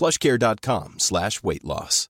[0.00, 2.08] plushcare.com slash weight loss.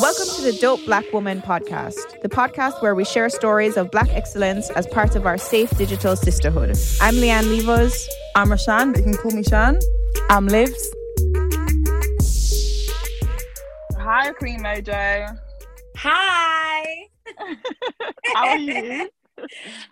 [0.00, 4.08] Welcome to the Dope Black Woman podcast, the podcast where we share stories of black
[4.10, 6.70] excellence as part of our safe digital sisterhood.
[7.02, 8.08] I'm Leanne Levos.
[8.34, 9.80] I'm Rashan, but you can call me Shan.
[10.30, 10.94] I'm Livs.
[13.98, 15.36] Hi, Queen Mojo.
[15.96, 17.08] Hi.
[18.34, 19.10] How are you?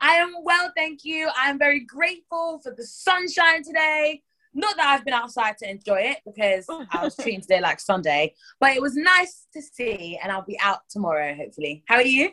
[0.00, 1.28] I am well, thank you.
[1.38, 4.22] I am very grateful for the sunshine today.
[4.54, 8.34] Not that I've been outside to enjoy it because I was treating today like Sunday,
[8.58, 11.84] but it was nice to see, and I'll be out tomorrow, hopefully.
[11.86, 12.30] How are you?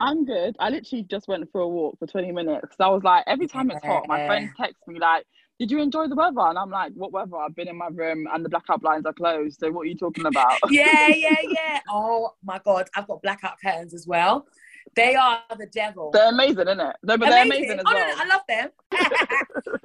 [0.00, 0.56] I'm good.
[0.58, 3.46] I literally just went for a walk for 20 minutes because I was like, every
[3.46, 5.24] time it's hot, my friends text me like,
[5.58, 7.36] "Did you enjoy the weather?" And I'm like, "What weather?
[7.36, 9.58] I've been in my room and the blackout blinds are closed.
[9.58, 11.80] So what are you talking about?" Yeah, yeah, yeah.
[11.88, 14.46] Oh my God, I've got blackout curtains as well.
[14.94, 16.10] They are the devil.
[16.12, 16.96] they're amazing, isn't it?
[17.02, 18.08] No, but they're amazing as oh, well.
[18.08, 18.70] no, no, I love them.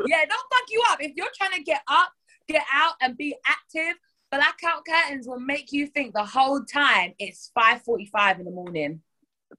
[0.08, 1.02] yeah, don't fuck you up.
[1.02, 2.12] If you're trying to get up,
[2.48, 3.96] get out, and be active,
[4.32, 9.02] blackout curtains will make you think the whole time it's 5:45 in the morning.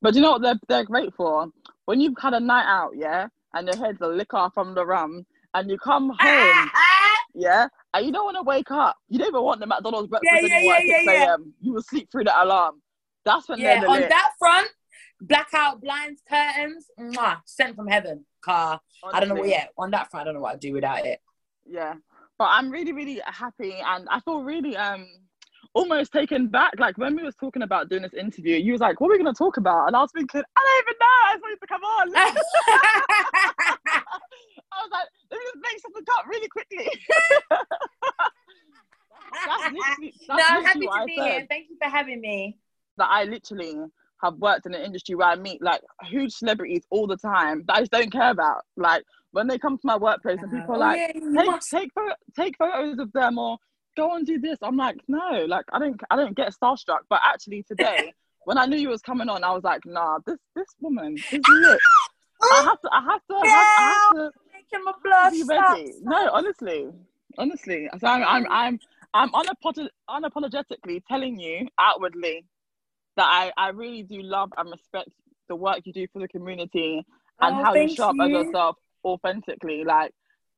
[0.00, 1.49] But you know what they're they're great for?
[1.84, 5.27] When you've had a night out, yeah, and your head's a liquor from the rum,
[5.55, 7.19] and you come ah, home, ah.
[7.34, 8.97] yeah, and you don't want to wake up.
[9.09, 11.31] You don't even want the McDonald's breakfast Yeah, yeah, anymore at yeah, 6 yeah, yeah.
[11.31, 11.55] a.m.
[11.61, 12.81] You will sleep through the alarm.
[13.25, 14.09] That's when yeah, they're on lit.
[14.09, 14.69] that front,
[15.22, 18.25] blackout blinds, curtains, mwah, sent from heaven.
[18.43, 18.81] Car.
[19.12, 19.43] I don't know what.
[19.43, 19.53] Honestly.
[19.53, 21.21] Yeah, on that front, I don't know what I'd do without it.
[21.65, 21.94] Yeah,
[22.38, 25.06] but I'm really, really happy, and I feel really um
[25.75, 26.72] almost taken back.
[26.78, 29.19] Like when we was talking about doing this interview, you was like, "What are we
[29.19, 31.06] gonna talk about?" And I was thinking, "I don't even know.
[31.25, 32.12] I just wanted to come on."
[34.72, 36.88] I was like, "Let me just make something up really quickly."
[39.47, 41.25] that's that's no, I'm happy to I be said.
[41.25, 41.47] here.
[41.49, 42.59] Thank you for having me.
[42.97, 43.77] that I literally
[44.22, 47.77] have worked in an industry where I meet like huge celebrities all the time that
[47.77, 48.62] I just don't care about.
[48.77, 51.91] Like when they come to my workplace and people are Oh, like, yeah, take take
[51.94, 53.59] pho- take photos of them or
[53.97, 54.59] go and do this.
[54.62, 57.00] I'm like, no, like I don't I don't get starstruck.
[57.09, 58.12] But actually today,
[58.44, 61.41] when I knew you was coming on, I was like, nah, this this woman this
[61.41, 61.81] is lit.
[62.53, 65.43] I have to I have to I have, I have to Making my blood be
[65.43, 65.71] stop.
[65.77, 65.94] ready.
[66.03, 66.88] No, honestly,
[67.38, 67.88] honestly.
[67.99, 68.81] So I'm I'm I'm
[69.15, 72.44] I'm unapolog- unapologetically telling you outwardly
[73.17, 75.11] that I I really do love and respect
[75.49, 77.05] the work you do for the community
[77.41, 79.84] and Oh, how you show up as yourself authentically.
[79.84, 80.12] Like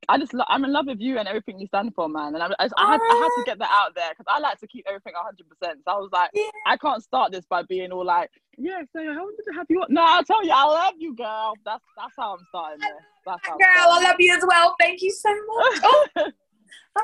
[0.07, 2.35] I just lo- I'm in love with you and everything you stand for, man.
[2.35, 4.59] And I, I, I had I had to get that out there because I like
[4.59, 5.49] to keep everything 100.
[5.49, 6.49] percent So I was like, Yeah.
[6.67, 9.81] I can't start this by being all like, yeah, so I wanted to have you.
[9.81, 11.53] on." No, I'll tell you, I love you, girl.
[11.65, 12.89] That's that's how I'm starting this.
[13.25, 14.75] That's how Girl, I love you as well.
[14.79, 15.79] Thank you so much.
[15.83, 16.31] Oh, I'm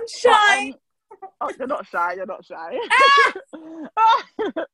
[0.01, 0.67] But, shy.
[0.67, 0.73] um,
[1.41, 2.13] oh, you're not shy.
[2.13, 2.77] You're not shy.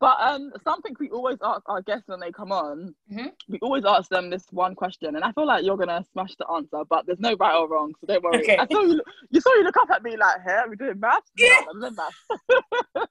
[0.00, 3.32] but um, something we always ask our guests when they come on, Mhm.
[3.48, 6.46] we always ask them this one question, and I feel like you're gonna smash the
[6.48, 8.42] answer, but there's no right or wrong, so don't worry.
[8.42, 8.56] Okay.
[8.58, 9.02] I saw you.
[9.30, 11.64] You saw you look up at me like, "Hey, are we doing maths?" Yeah.
[11.72, 12.28] Doing maths.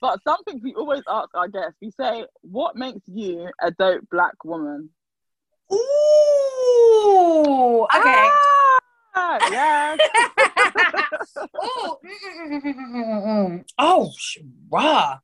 [0.00, 4.42] but something we always ask our guests, we say, "What makes you a dope black
[4.44, 4.90] woman?"
[5.72, 7.86] Ooh.
[7.94, 8.28] Okay.
[9.14, 9.98] Ah, yes.
[11.64, 11.96] Ooh.
[13.78, 14.12] Oh,
[14.70, 15.18] rah.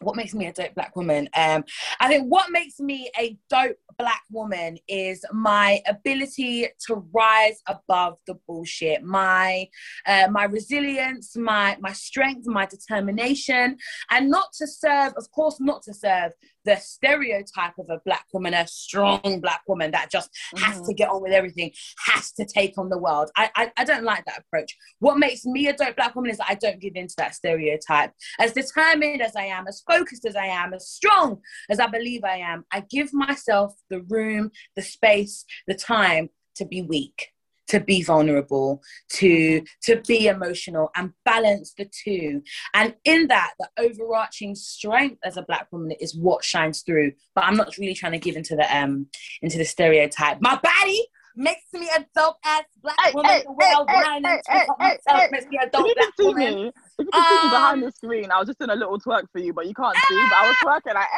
[0.00, 1.28] What makes me a dope black woman?
[1.36, 1.64] Um,
[2.00, 8.18] I think what makes me a dope black woman is my ability to rise above
[8.26, 9.02] the bullshit.
[9.02, 9.68] My
[10.06, 13.76] uh, my resilience, my my strength, my determination,
[14.10, 16.32] and not to serve, of course, not to serve
[16.68, 20.28] the stereotype of a black woman, a strong black woman that just
[20.58, 20.84] has mm-hmm.
[20.84, 21.72] to get on with everything,
[22.06, 23.30] has to take on the world.
[23.36, 24.76] I, I I don't like that approach.
[24.98, 27.34] What makes me a dope black woman is that I don't give in to that
[27.34, 28.12] stereotype.
[28.38, 32.22] As determined as I am, as focused as I am, as strong as I believe
[32.22, 37.28] I am, I give myself the room, the space, the time to be weak.
[37.68, 38.82] To be vulnerable,
[39.14, 42.42] to to be emotional and balance the two.
[42.74, 47.12] And in that, the overarching strength as a black woman is what shines through.
[47.34, 49.06] But I'm not really trying to give into the um
[49.42, 50.40] into the stereotype.
[50.40, 51.06] My body
[51.36, 53.30] makes me a dope ass black Hey, woman.
[53.30, 55.94] hey, the way hey, whine hey, hey, hey, myself makes me a If dope you
[55.94, 56.54] black can see woman.
[56.54, 58.74] me, if you can see me behind Um, the screen, I was just doing a
[58.74, 60.26] little twerk for you, but you can't see.
[60.26, 61.08] But I was twerking like,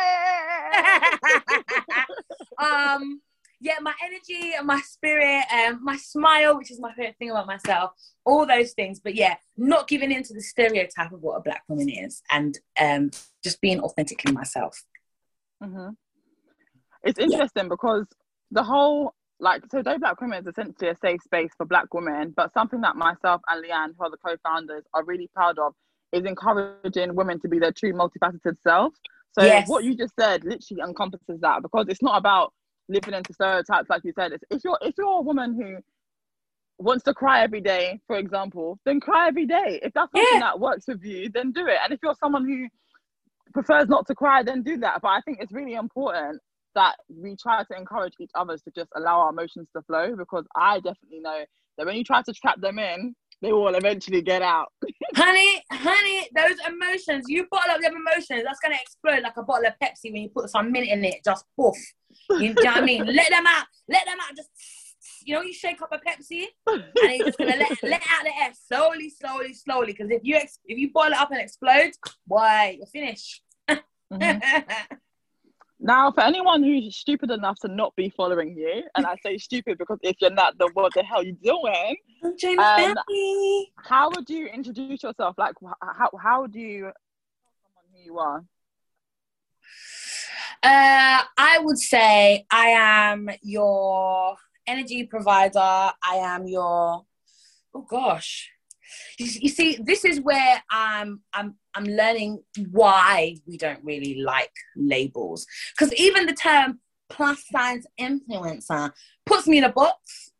[2.61, 3.21] um
[3.61, 7.47] yeah my energy and my spirit and my smile which is my favorite thing about
[7.47, 7.93] myself
[8.25, 11.63] all those things but yeah not giving in to the stereotype of what a black
[11.69, 13.11] woman is and um
[13.45, 14.85] just being authentically myself
[15.63, 15.91] hmm
[17.03, 18.07] It's interesting because
[18.51, 22.35] the whole like so Dope Black Women is essentially a safe space for black women,
[22.37, 25.73] but something that myself and Leanne, who are the co-founders, are really proud of
[26.13, 28.93] is encouraging women to be their true multifaceted self.
[29.33, 29.67] So Yes.
[29.69, 32.53] what you just said literally encompasses that because it's not about
[32.91, 34.33] living into stereotypes like you said.
[34.33, 35.79] It's, if you're if you're a woman who
[36.79, 39.81] wants to cry every day, for example, then cry every day.
[39.83, 40.41] If that's something Yeah.
[40.41, 41.79] that works with you, then do it.
[41.85, 42.69] And if you're someone who
[43.53, 45.03] prefers not to cry, then do that.
[45.03, 46.41] But I think it's really important
[46.75, 50.45] that we try to encourage each other to just allow our emotions to flow because
[50.57, 51.45] I definitely know
[51.77, 54.69] that when you try to trap them in, they will eventually get out.
[55.17, 59.67] honey honey those emotions you bottle up them emotions that's gonna explode like a bottle
[59.67, 61.75] of pepsi when you put some mint in it just poof
[62.39, 64.51] you know what i mean let them out let them out just
[65.25, 68.31] you know you shake up a pepsi and you're just gonna let, let out the
[68.41, 71.91] air slowly slowly slowly because if you ex- if you boil it up and explode
[72.27, 73.43] boy you're finished
[74.13, 74.41] Mhm.
[75.83, 79.79] Now, for anyone who's stupid enough to not be following you, and I say stupid
[79.79, 81.97] because if you're not, then what the hell are you doing?
[82.23, 83.73] I'm Jamie Um, Bailey.
[83.77, 85.37] How would you introduce yourself?
[85.39, 86.93] Like, how how do you tell
[87.63, 88.45] someone who you are?
[90.63, 94.37] Uh, I would say I am your
[94.67, 95.59] energy provider.
[95.59, 97.07] I am your
[97.75, 98.51] oh gosh.
[99.19, 104.53] You, you see, this is where I'm I'm I'm learning why we don't really like
[104.77, 105.47] labels.
[105.73, 108.93] Because even the term plus size influencer
[109.27, 110.31] puts me in a box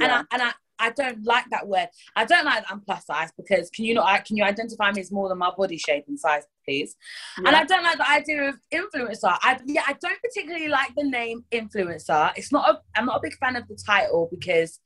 [0.00, 1.88] and I and I, I don't like that word.
[2.16, 5.00] I don't like that I'm plus size because can you not can you identify me
[5.00, 6.96] as more than my body shape and size, please?
[7.36, 9.36] And I don't like the idea of influencer.
[9.42, 12.32] I yeah, I don't particularly like the name influencer.
[12.36, 14.80] It's not a I'm not a big fan of the title because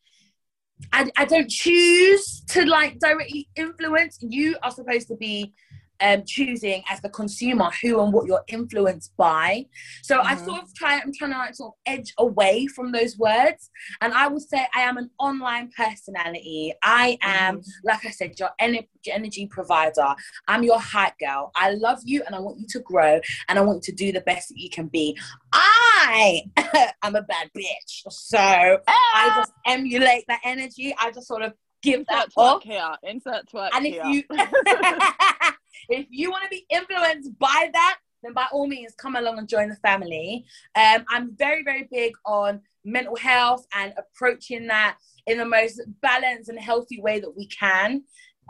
[0.92, 4.18] I, I don't choose to like directly influence.
[4.20, 5.54] You are supposed to be
[6.00, 9.66] um, choosing as the consumer who and what you're influenced by.
[10.02, 10.44] So I Mhm.
[10.44, 13.70] sort of try, I'm trying to like sort of edge away from those words.
[14.00, 16.72] And I would say I am an online personality.
[16.82, 20.14] I am, like I said, your ener- energy provider.
[20.48, 21.50] I'm your hype girl.
[21.54, 24.12] I love you and I want you to grow and I want you to do
[24.12, 25.16] the best that you can be.
[25.52, 26.42] I
[27.02, 28.02] am a bad bitch.
[28.10, 30.94] So I just emulate that energy.
[30.98, 31.54] I just sort of
[31.86, 32.62] give that off.
[32.62, 32.90] here.
[33.02, 34.04] Insert twerk And if here.
[34.04, 34.22] you
[35.88, 39.48] if you want to be influenced by that, then by all means come along and
[39.48, 40.44] join the family.
[40.74, 44.96] Um, I'm very, very big on mental health and approaching that
[45.26, 48.02] in the most balanced and healthy way that we can.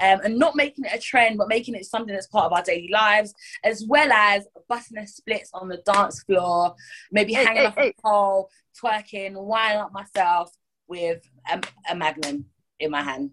[0.03, 2.63] Um, and not making it a trend, but making it something that's part of our
[2.63, 3.33] daily lives,
[3.65, 6.75] as well as busting a splits on the dance floor,
[7.11, 7.95] maybe Hey, hanging hey, off hey.
[7.99, 10.51] a pole, twerking, winding up myself
[10.87, 12.45] with a, a magnum
[12.81, 13.31] in my hand.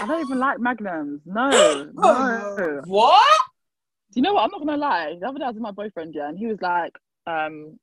[0.00, 1.20] I don't even like magnums.
[1.26, 1.50] No,
[1.94, 2.82] no.
[2.86, 3.38] What?
[4.12, 4.44] Do you know what?
[4.44, 5.16] I'm not gonna lie.
[5.20, 6.92] The other day I was with my boyfriend, yeah, and he was like,
[7.26, 7.78] um,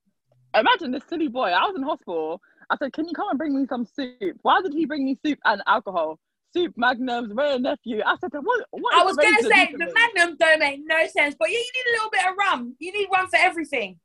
[0.53, 1.50] imagine this silly boy.
[1.50, 2.41] I was in hospital.
[2.70, 4.38] I said, Can you come and bring me some soup?
[4.41, 6.20] Why did he bring me soup and alcohol?
[6.53, 8.01] Soup, magnums, rare nephew.
[8.06, 11.36] I said, What what I was gonna say the me?" Magnum don't make no sense,
[11.38, 12.75] but yeah, you need a little bit of rum.
[12.79, 14.00] You need rum for everything.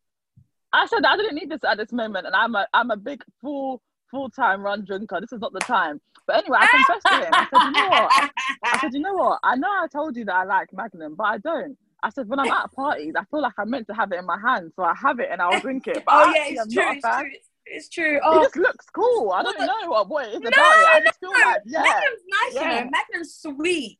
[0.73, 3.23] I said I didn't need this at this moment, and I'm a I'm a big
[3.41, 3.81] full
[4.15, 5.21] full time run drinker.
[5.21, 6.01] This is not the time.
[6.27, 7.33] But anyway, I confessed to him.
[7.35, 8.31] I said, you know what?
[8.65, 9.41] I said, you know what?
[9.43, 11.77] I know I told you that I like Magnum, but I don't.
[12.03, 14.27] I said, when I'm at parties, I feel like I'm meant to have it in
[14.27, 15.97] my hand, so I have it and I'll drink it.
[15.99, 16.85] Oh, but oh yeah, it's true.
[16.93, 17.29] It's true.
[17.33, 18.17] It's, it's true.
[18.17, 19.33] It Oh, just looks cool.
[19.33, 20.87] I don't know what, what it is No, about it.
[20.87, 21.39] I just feel no.
[21.41, 21.83] like, yeah.
[21.83, 22.91] Magnum's nice, you know.
[22.91, 23.99] Magnum's sweet.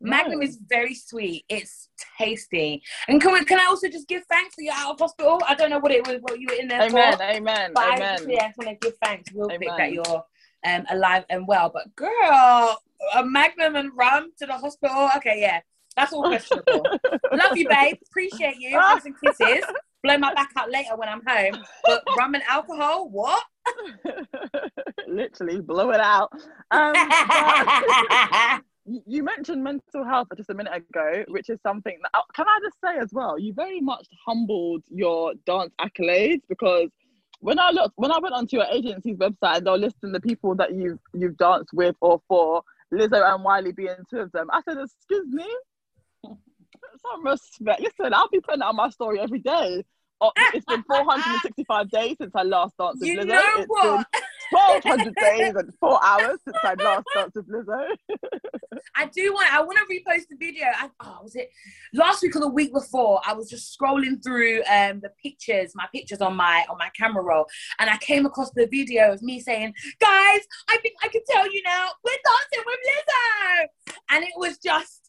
[0.00, 1.44] Magnum is very sweet.
[1.48, 1.88] It's
[2.18, 2.82] tasty.
[3.08, 5.40] And can we, can I also just give thanks that you're out of hospital?
[5.46, 7.22] I don't know what it was, what you were in there Amen, for.
[7.22, 8.18] amen, But I amen.
[8.18, 10.24] just, yeah, I just want to give thanks real quick that you're
[10.66, 11.70] um, alive and well.
[11.72, 12.78] But girl,
[13.14, 15.10] a Magnum and rum to the hospital.
[15.16, 15.60] Okay, yeah,
[15.96, 16.86] that's all questionable.
[17.32, 17.96] Love you, babe.
[18.08, 18.78] Appreciate you.
[18.78, 19.64] Hugs and kisses.
[20.04, 21.62] Blow my back out later when I'm home.
[21.84, 23.42] But rum and alcohol, what?
[25.08, 26.30] Literally blow it out.
[26.70, 26.92] Um,
[29.06, 32.58] you- mentioned mental health just a minute ago, which is something that, oh, can I
[32.62, 36.88] just say as well, you very much humbled your dance accolades because
[37.40, 40.20] when I looked, when I went onto your agency's website and they were listing the
[40.20, 44.48] people that you've you've danced with or for, Lizzo and Wiley being two of them,
[44.52, 45.46] I said, "Excuse me,
[46.24, 49.84] some respect." Listen, I'll be putting out my story every day.
[50.20, 53.26] Oh, it's been 465 days since I last danced with You Lizzo.
[53.26, 53.82] know It's what?
[54.12, 57.88] been 1200 days and four hours since I last danced with Lizzo.
[58.94, 59.52] I do want.
[59.52, 60.66] I want to repost the video.
[60.74, 61.50] I, oh, was it
[61.94, 63.20] last week or the week before?
[63.24, 67.22] I was just scrolling through um, the pictures, my pictures on my on my camera
[67.22, 67.46] roll,
[67.78, 71.52] and I came across the video of me saying, "Guys, I think I can tell
[71.52, 75.04] you now, we're dancing with Lizzo," and it was just.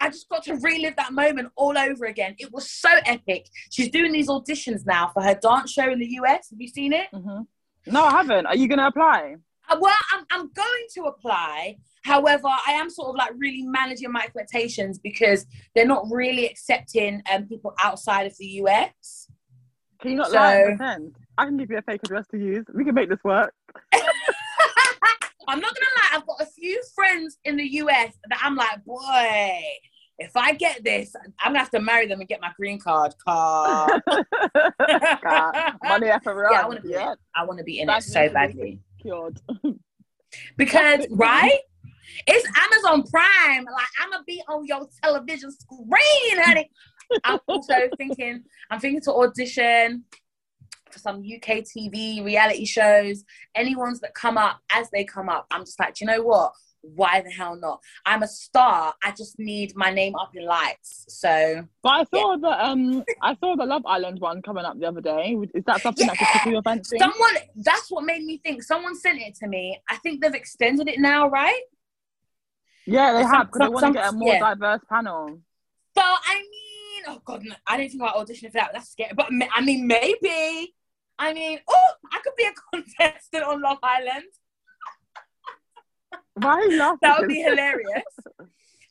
[0.00, 2.34] I just got to relive that moment all over again.
[2.38, 3.46] It was so epic.
[3.70, 6.48] She's doing these auditions now for her dance show in the US.
[6.50, 7.06] Have you seen it?
[7.86, 8.46] No, I haven't.
[8.46, 9.36] Are you going to apply?
[9.68, 11.76] Uh, well, I'm, I'm going to apply.
[12.04, 17.22] However, I am sort of like really managing my expectations because they're not really accepting
[17.32, 19.28] um, people outside of the US.
[20.00, 21.16] Can you not So- lie and pretend?
[21.38, 22.66] I can give you a fake address to use.
[22.74, 23.54] We can make this work.
[25.48, 28.84] I'm not gonna lie, I've got a few friends in the US that I'm like,
[28.84, 29.60] boy,
[30.18, 33.14] if I get this, I'm gonna have to marry them and get my green card.
[33.24, 34.02] Card.
[35.22, 36.52] God, money after run.
[36.52, 36.90] Yeah, I want to be.
[36.90, 37.18] Yeah, In it.
[37.34, 39.40] I want to be in it so badly cured.
[40.56, 41.58] because right.
[42.26, 43.64] It's Amazon Prime.
[43.64, 46.70] Like I'm gonna be on your television screen, honey.
[47.24, 48.42] I'm also thinking.
[48.70, 50.04] I'm thinking to audition
[50.90, 53.24] for some UK TV reality shows.
[53.54, 55.46] Any ones that come up as they come up.
[55.50, 56.52] I'm just like, "Do you know what?
[56.82, 57.80] Why the hell not?
[58.04, 58.92] I'm a star.
[59.02, 61.04] I just need my name up in lights.
[61.08, 64.86] So But I saw the um, I saw the Love Island one coming up the
[64.86, 65.36] other day.
[65.54, 66.98] Is that something that could tickle your fancy?
[66.98, 67.36] someone.
[67.56, 68.62] That's what made me think.
[68.62, 69.80] Someone sent it to me.
[69.88, 71.62] I think they've extended it now, right?
[72.84, 74.40] Yeah, they Some- have because they want to get a more yeah.
[74.54, 75.40] diverse panel.
[75.96, 78.70] So I mean, oh god, no, I didn't think about auditioning for that.
[78.72, 79.12] That's scary.
[79.14, 80.74] But I mean, maybe.
[81.18, 84.24] I mean, oh, I could be a contestant on Love Island.
[86.34, 86.98] Why are you laughing?
[87.02, 88.04] That would be hilarious.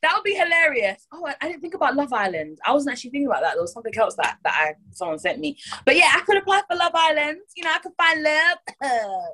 [0.01, 1.05] That would be hilarious.
[1.11, 2.57] Oh, I, I didn't think about Love Island.
[2.65, 3.53] I wasn't actually thinking about that.
[3.53, 5.57] There was something else that that I someone sent me.
[5.85, 7.39] But yeah, I could apply for Love Island.
[7.55, 8.57] You know, I could find love,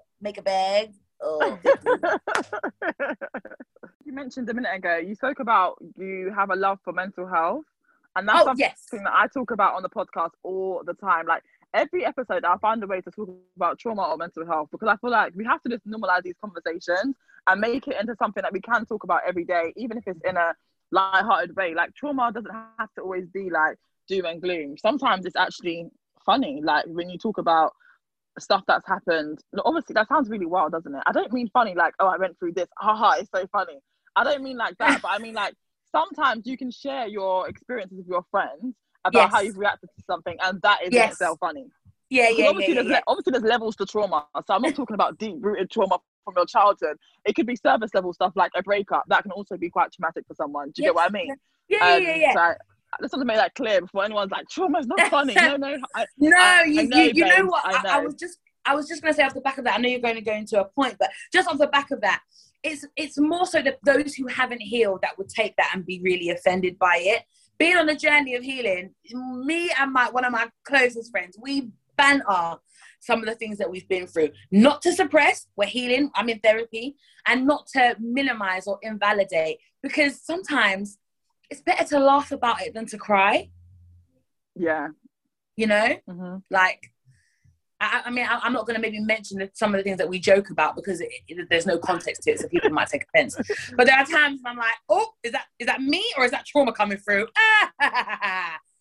[0.21, 0.91] make a bag.
[1.21, 1.57] Oh,
[4.05, 4.97] you mentioned a minute ago.
[4.97, 7.65] You spoke about you have a love for mental health,
[8.15, 8.85] and that's Oh, something yes.
[8.91, 11.27] that I talk about on the podcast all the time.
[11.27, 14.87] Like every episode, I find a way to talk about trauma or mental health because
[14.89, 17.15] I feel like we have to just normalize these conversations
[17.47, 20.19] and make it into something that we can talk about every day, even if it's
[20.23, 20.53] in a
[20.91, 21.73] light-hearted way.
[21.73, 23.77] Like trauma doesn't have to always be like
[24.07, 24.77] doom and gloom.
[24.77, 25.89] Sometimes it's actually
[26.25, 26.61] funny.
[26.63, 27.73] Like when you talk about
[28.39, 29.39] stuff that's happened.
[29.65, 31.01] Obviously, that sounds really wild, doesn't it?
[31.07, 32.67] I don't mean funny like, oh, I went through this.
[32.77, 33.79] Haha, it's so funny.
[34.15, 35.55] I don't mean like that, but I mean like
[35.91, 38.75] sometimes you can share your experiences with your friends
[39.05, 39.31] about Yes.
[39.33, 41.13] how you've reacted to something, and that is Yes.
[41.13, 41.65] itself funny.
[42.09, 42.97] yeah, yeah, yeah, obviously, yeah, there's yeah.
[42.97, 44.25] le- obviously there's levels to trauma.
[44.45, 45.97] So I'm not talking about deep rooted trauma
[46.27, 46.97] from your childhood.
[47.25, 50.25] It could be service level stuff like a breakup that can also be quite traumatic
[50.27, 50.71] for someone.
[50.71, 51.35] Do you Yes, get what I mean?
[51.69, 52.33] Yeah, yeah, Um, yeah, yeah.
[52.33, 52.49] So I
[52.93, 55.35] I just want to make that clear before anyone's like, trauma is not funny.
[55.35, 55.77] no, no.
[55.95, 57.63] I, No, I- you, know, you, you know what?
[57.65, 58.03] I know.
[58.05, 59.75] was just I was just gonna say off the back of that.
[59.75, 62.01] I know you're going to go into a point, but just off the back of
[62.01, 62.21] that,
[62.63, 66.01] it's it's more so that those who haven't healed that would take that and be
[66.01, 67.23] really offended by it.
[67.57, 68.93] Being on a journey of healing,
[69.45, 72.57] me and my one of my closest friends, we banter
[72.99, 74.29] some of the things that we've been through.
[74.51, 76.09] Not to suppress, we're healing.
[76.15, 76.95] I'm in therapy,
[77.27, 80.97] and not to minimize or invalidate because sometimes
[81.49, 83.49] it's better to laugh about it than to cry.
[84.55, 84.87] yeah.
[85.55, 85.95] You know.
[86.09, 86.91] hmm like
[87.79, 90.09] I, I mean I, i'm not going to maybe mention some of the things that
[90.09, 93.03] we joke about because it, it- there's no context to it so people might take
[93.13, 93.35] offense
[93.77, 96.31] but there are times when i'm like oh is that is that me or is
[96.31, 97.27] that trauma coming through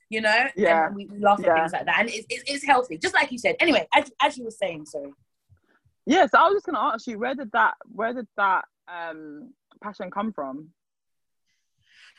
[0.08, 0.86] you know Yeah.
[0.86, 1.54] and we, we laugh at Yeah.
[1.60, 4.36] things like that and it's, it's, it's healthy just like you said anyway as, as
[4.38, 5.12] you were saying sorry
[6.08, 10.08] Yes, I was just gonna ask you where did that where did that um passion
[10.08, 10.68] come from?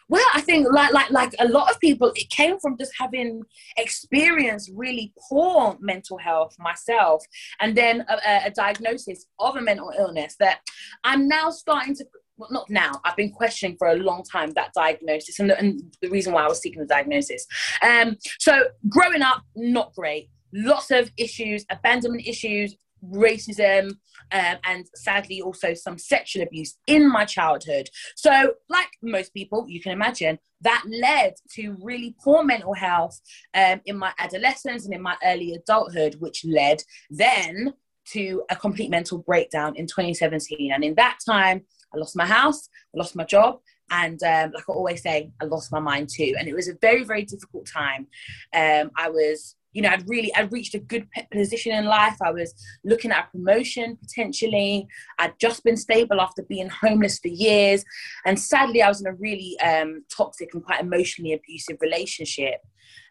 [0.09, 3.43] Well, I think like like like a lot of people, it came from just having
[3.77, 7.23] experienced really poor mental health myself,
[7.61, 10.59] and then a- a diagnosis of a mental illness that
[11.03, 12.05] I'm now starting to.
[12.37, 13.01] Well, not now.
[13.03, 16.43] I've been questioning for a long time that diagnosis and the, and the reason why
[16.43, 17.45] I was seeking the diagnosis.
[17.81, 20.29] Um, so growing up, not great.
[20.53, 23.89] Lots of issues, abandonment issues, racism,
[24.31, 27.89] um, and sadly also some sexual abuse in my childhood.
[28.15, 33.19] So, like most people, you can imagine, that led to really poor mental health
[33.53, 37.73] um, in my adolescence and in my early adulthood, which led then
[38.11, 40.71] to a complete mental breakdown in 2017.
[40.71, 43.59] And in that time, I lost my house, I lost my job,
[43.91, 46.35] and um, like I always say, I lost my mind too.
[46.37, 48.07] And it was a very, very difficult time.
[48.53, 52.15] Um, I was you know, I'd really, I'd reached a good position in life.
[52.19, 52.51] I was
[52.83, 54.87] looking at a promotion potentially.
[55.19, 57.85] I'd just been stable after being homeless for years.
[58.25, 62.59] And sadly, I was in a really um, toxic and quite emotionally abusive relationship.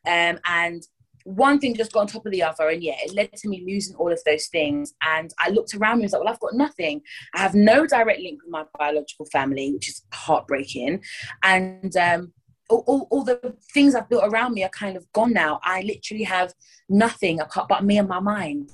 [0.09, 0.83] Um, and
[1.26, 2.68] one thing just got on top of the other.
[2.68, 4.95] And yeah, it led to me losing all of those things.
[5.02, 7.02] And I looked around me and was like, well, I've got nothing.
[7.35, 11.02] I have no direct link with my biological family, which is heartbreaking.
[11.42, 12.33] And um,
[12.71, 15.59] all, all, all, the things I've built around me are kind of gone now.
[15.64, 16.54] I literally have
[16.88, 18.71] nothing apart but me and my mind.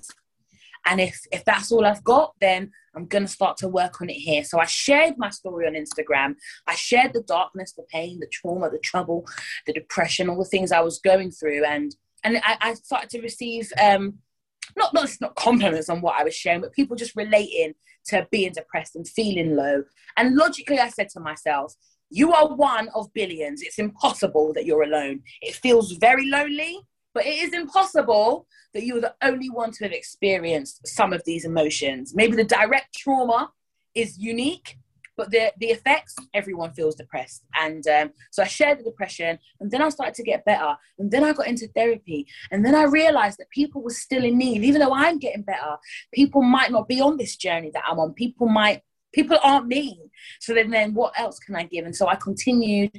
[0.85, 4.15] And if if that's all I've got, then I'm gonna start to work on it
[4.15, 4.43] here.
[4.43, 6.35] So I shared my story on Instagram.
[6.67, 9.25] I shared the darkness, the pain, the trauma, the trouble,
[9.67, 13.21] the depression, all the things I was going through, and and I, I started to
[13.21, 14.19] receive um,
[14.77, 17.75] not not not compliments on what I was sharing, but people just relating
[18.07, 19.85] to being depressed and feeling low.
[20.17, 21.75] And logically, I said to myself,
[22.11, 23.63] you are one of billions.
[23.63, 25.23] It's impossible that you're alone.
[25.41, 26.79] It feels very lonely,
[27.15, 31.45] but it is impossible that you're the only one to have experienced some of these
[31.45, 32.15] emotions.
[32.15, 33.51] Maybe the direct trauma
[33.95, 34.77] is unique,
[35.17, 37.45] but the, the effects, everyone feels depressed.
[37.55, 40.77] And um, so I shared the depression, and then I started to get better.
[40.99, 42.27] And then I got into therapy.
[42.51, 44.63] And then I realized that people were still in need.
[44.65, 45.77] Even though I'm getting better,
[46.13, 48.15] people might not be on this journey that I'm on.
[48.15, 49.99] People might people aren't me.
[50.41, 51.85] So then, then what else can I give?
[51.85, 52.91] And so I continued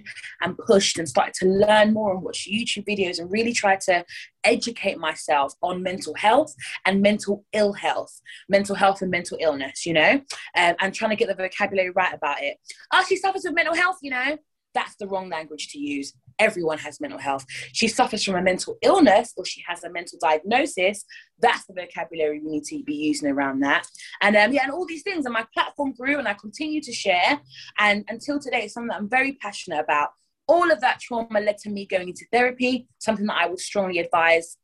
[0.41, 4.05] and pushed and started to learn more and watch YouTube videos and really try to
[4.43, 6.53] educate myself on mental health
[6.85, 10.21] and mental ill health, mental health and mental illness, you know,
[10.57, 12.57] um, and trying to get the vocabulary right about it.
[12.91, 14.37] Oh, she suffers with mental health, you know,
[14.73, 17.45] that's the wrong language to use everyone has mental health.
[17.73, 21.05] She suffers from a mental illness or she has a mental diagnosis.
[21.39, 23.87] That's the vocabulary we need to be using around that.
[24.21, 25.25] And um, yeah, and all these things.
[25.25, 27.39] And my platform grew and I continue to share.
[27.79, 30.09] And until today, it's something that I'm very passionate about.
[30.47, 33.99] All of that trauma led to me going into therapy, something that I would strongly
[33.99, 34.57] advise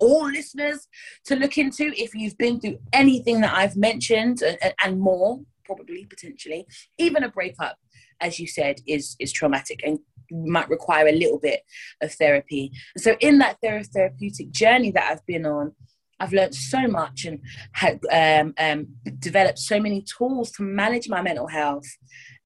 [0.00, 0.86] all listeners
[1.26, 6.06] to look into if you've been through anything that I've mentioned and, and more, probably
[6.06, 6.66] potentially,
[6.98, 7.76] even a breakup
[8.20, 9.98] as you said, is is traumatic and
[10.30, 11.60] might require a little bit
[12.02, 12.70] of therapy.
[12.96, 15.72] So in that therapeutic journey that I've been on,
[16.20, 17.40] I've learned so much and
[17.72, 21.86] had um, um, developed so many tools to manage my mental health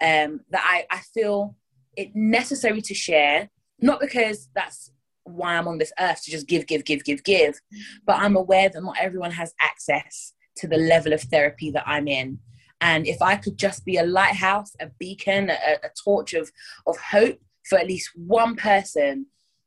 [0.01, 1.57] um, that I, I feel
[1.97, 3.49] it necessary to share,
[3.81, 4.91] not because that's
[5.25, 7.61] why I'm on this earth to just give, give, give, give, give,
[8.07, 12.09] but I'm aware that not everyone has access to the level of therapy that I'm
[12.09, 12.39] in.
[12.83, 16.51] And if I could just be a lighthouse, a beacon, a, a torch of,
[16.87, 19.27] of hope for at least one person,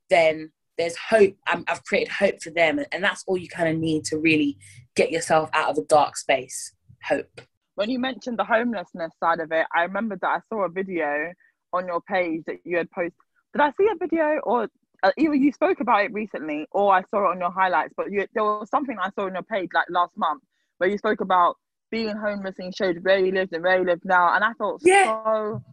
[0.09, 1.33] then there's hope.
[1.47, 2.77] i have created hope for them.
[2.91, 4.57] And that's all you kind of need to really
[4.97, 6.73] get yourself out of a dark space.
[7.07, 7.41] Hope.
[7.75, 11.31] When you mentioned the homelessness side of it, I remember that I saw a video
[11.71, 13.13] on your page that you had posted.
[13.53, 14.67] Did I see a video or
[15.03, 17.93] uh, either you spoke about it recently or I saw it on your highlights?
[17.95, 20.43] But you, there was something I saw on your page like last month
[20.79, 21.55] where you spoke about
[21.95, 24.35] being homeless and showed where you lived and where you live now.
[24.35, 25.23] And I felt yeah.
[25.23, 25.63] so,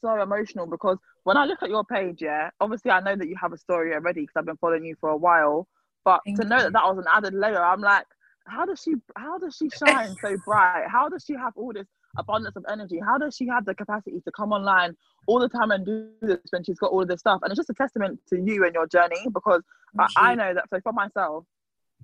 [0.00, 3.34] so emotional because when I look at your page, yeah, obviously I know that you
[3.40, 5.66] have a story already because I've been following you for a while.
[6.04, 6.62] But Thank to know you.
[6.62, 8.06] that that was an added layer, I'm like,
[8.46, 10.84] how does she, how does she shine so bright?
[10.86, 13.00] How does she have all this abundance of energy?
[13.04, 16.38] How does she have the capacity to come online all the time and do this
[16.50, 17.40] when she's got all of this stuff?
[17.42, 19.62] And it's just a testament to you and your journey because
[19.98, 20.70] I, I know that.
[20.70, 21.46] So for myself,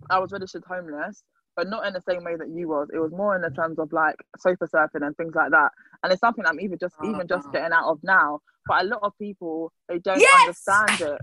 [0.08, 1.22] I was registered homeless
[1.56, 2.88] but not in the same way that you was.
[2.92, 5.70] It was more in the terms of like sofa surfing and things like that.
[6.02, 7.52] And it's something I'm even just even just uh-huh.
[7.52, 8.40] getting out of now.
[8.66, 10.40] But a lot of people they don't yes!
[10.40, 11.20] understand it.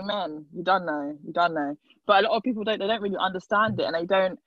[0.00, 0.46] Amen.
[0.54, 1.16] You don't know.
[1.24, 1.76] You don't know.
[2.06, 2.78] But a lot of people don't.
[2.78, 4.38] They don't really understand it, and they don't.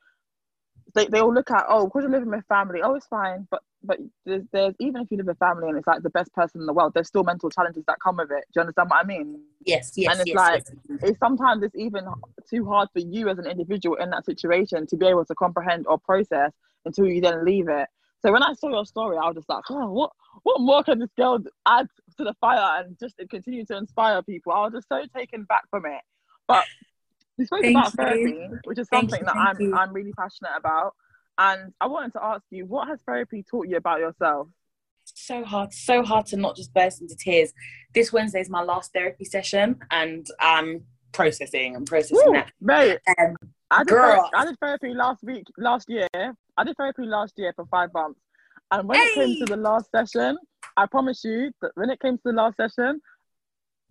[0.93, 2.81] They they all look at oh, because you're living with family.
[2.83, 3.47] Oh, it's fine.
[3.49, 6.33] But but there's, there's even if you live with family and it's like the best
[6.33, 8.45] person in the world, there's still mental challenges that come with it.
[8.53, 9.41] Do you understand what I mean?
[9.65, 10.11] Yes, yes.
[10.11, 10.99] And it's yes, like yes.
[11.03, 12.05] it's sometimes it's even
[12.49, 15.85] too hard for you as an individual in that situation to be able to comprehend
[15.87, 16.51] or process
[16.85, 17.87] until you then leave it.
[18.21, 20.11] So when I saw your story, I was just like, oh, what
[20.43, 24.51] what more can this girl add to the fire and just continue to inspire people?
[24.51, 26.01] I was just so taken back from it.
[26.47, 26.65] But
[27.37, 27.97] you spoke Thank about you.
[27.97, 29.75] therapy, which is something that I'm you.
[29.75, 30.95] I'm really passionate about.
[31.37, 34.47] And I wanted to ask you, what has therapy taught you about yourself?
[35.05, 37.53] So hard, so hard to not just burst into tears.
[37.93, 41.75] This Wednesday is my last therapy session, and I'm processing.
[41.75, 42.51] I'm processing Ooh, that.
[42.59, 43.35] Mate, um,
[43.69, 44.29] I did, girl.
[44.35, 46.07] I did therapy last week, last year.
[46.13, 48.19] I did therapy last year for five months.
[48.71, 49.05] And when hey!
[49.05, 50.37] it came to the last session,
[50.77, 53.01] I promise you that when it came to the last session,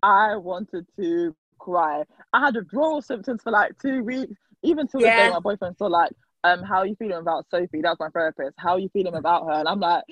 [0.03, 2.05] I wanted to cry.
[2.33, 4.35] I had withdrawal symptoms for like two weeks.
[4.63, 5.17] Even till yeah.
[5.17, 6.13] the day my boyfriend saw like,
[6.45, 7.81] um, how are you feeling about Sophie?
[7.83, 8.55] That's my therapist.
[8.59, 9.53] How are you feeling about her?
[9.53, 10.05] And I'm like,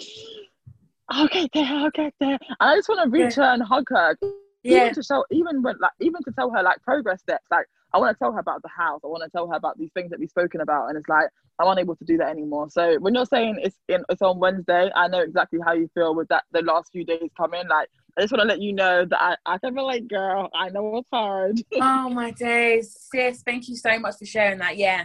[1.09, 2.39] I'll get there, I'll get there.
[2.49, 3.45] And I just want to reach yeah.
[3.45, 4.17] her and hug her.
[4.63, 4.83] Yeah.
[4.85, 7.45] Even to show, even when like, even to tell her like progress steps.
[7.51, 9.01] Like I want to tell her about the house.
[9.05, 11.29] I want to tell her about these things that we've spoken about, and it's like
[11.59, 12.71] I'm unable to do that anymore.
[12.71, 16.15] So when you're saying it's in it's on Wednesday, I know exactly how you feel
[16.15, 16.45] with that.
[16.53, 19.37] The last few days coming, like I just want to let you know that I,
[19.45, 20.49] I can relate, girl.
[20.55, 21.61] I know it's hard.
[21.75, 23.43] oh my days, sis!
[23.43, 24.77] Thank you so much for sharing that.
[24.77, 25.05] Yeah,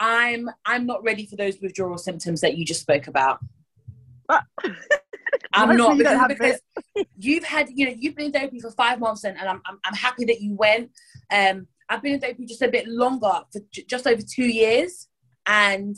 [0.00, 3.38] I'm I'm not ready for those withdrawal symptoms that you just spoke about.
[5.52, 6.60] I'm not because, because
[7.18, 9.78] you've had you know you've been in therapy for five months and, and I'm, I'm
[9.84, 10.90] I'm happy that you went.
[11.30, 15.08] Um, I've been in therapy just a bit longer for j- just over two years,
[15.46, 15.96] and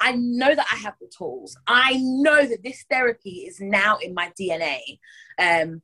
[0.00, 1.56] I know that I have the tools.
[1.66, 4.78] I know that this therapy is now in my DNA.
[5.38, 5.82] Um,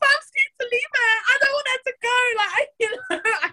[0.00, 1.12] but I'm scared to leave her.
[1.28, 2.18] I don't want her to go.
[2.38, 3.50] Like, you know, I,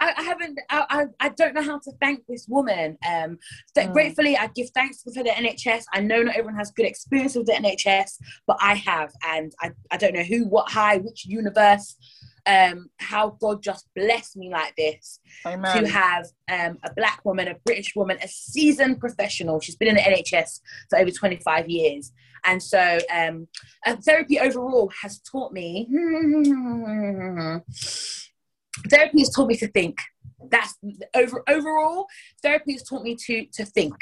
[0.00, 0.58] I haven't.
[0.68, 2.98] I, I, I, don't know how to thank this woman.
[3.06, 3.38] Um,
[3.76, 3.92] mm.
[3.92, 5.84] gratefully, I give thanks for the NHS.
[5.92, 9.70] I know not everyone has good experience with the NHS, but I have, and I,
[9.92, 11.96] I don't know who, what, high, which universe
[12.46, 15.84] um, how God just blessed me like this Amen.
[15.84, 19.60] to have um, a black woman, a British woman, a seasoned professional.
[19.60, 22.12] She's been in the NHS for over 25 years.
[22.44, 23.46] And so um,
[24.04, 25.86] therapy overall has taught me,
[28.88, 29.98] therapy has taught me to think.
[30.50, 30.76] That's
[31.14, 32.06] over overall,
[32.42, 33.94] therapy has taught me to to think.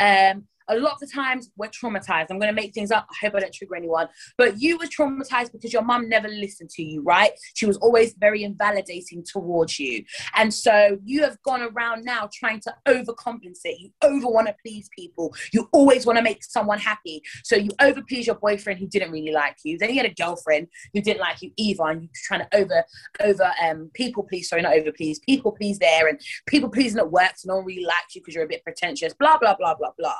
[0.00, 2.26] Um, a lot of the times we're traumatized.
[2.30, 3.06] I'm going to make things up.
[3.10, 4.08] I hope I don't trigger anyone.
[4.36, 7.32] But you were traumatized because your mum never listened to you, right?
[7.54, 10.04] She was always very invalidating towards you.
[10.36, 13.78] And so you have gone around now trying to overcompensate.
[13.78, 15.34] You over want to please people.
[15.52, 17.22] You always want to make someone happy.
[17.44, 19.78] So you over please your boyfriend who didn't really like you.
[19.78, 21.84] Then you had a girlfriend who didn't like you either.
[21.84, 22.84] And you're trying to over,
[23.20, 26.08] over, um, people please, sorry, not over please, people please there.
[26.08, 27.32] And people pleasing at work.
[27.36, 29.92] So no one really likes you because you're a bit pretentious, blah, blah, blah, blah,
[29.98, 30.14] blah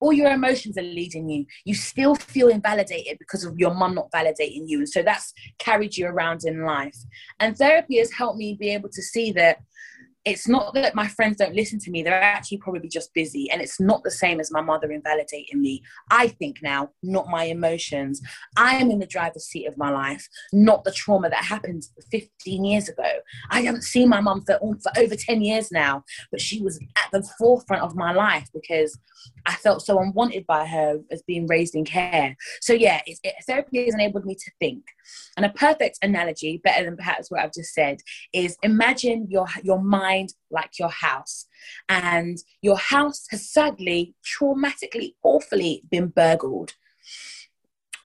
[0.00, 1.46] all your emotions are leading you.
[1.64, 4.78] You still feel invalidated because of your mum not validating you.
[4.78, 6.96] And so that's carried you around in life.
[7.40, 9.58] And therapy has helped me be able to see that
[10.26, 13.62] it's not that my friends don't listen to me they're actually probably just busy and
[13.62, 18.20] it's not the same as my mother invalidating me i think now not my emotions
[18.56, 22.64] i am in the driver's seat of my life not the trauma that happened 15
[22.64, 23.08] years ago
[23.50, 27.10] i haven't seen my mum for, for over 10 years now but she was at
[27.12, 28.98] the forefront of my life because
[29.46, 33.34] i felt so unwanted by her as being raised in care so yeah it, it,
[33.46, 34.84] therapy has enabled me to think
[35.36, 37.98] and a perfect analogy better than perhaps what i've just said
[38.32, 41.46] is imagine your your mind like your house.
[41.88, 46.72] And your house has sadly, traumatically, awfully been burgled.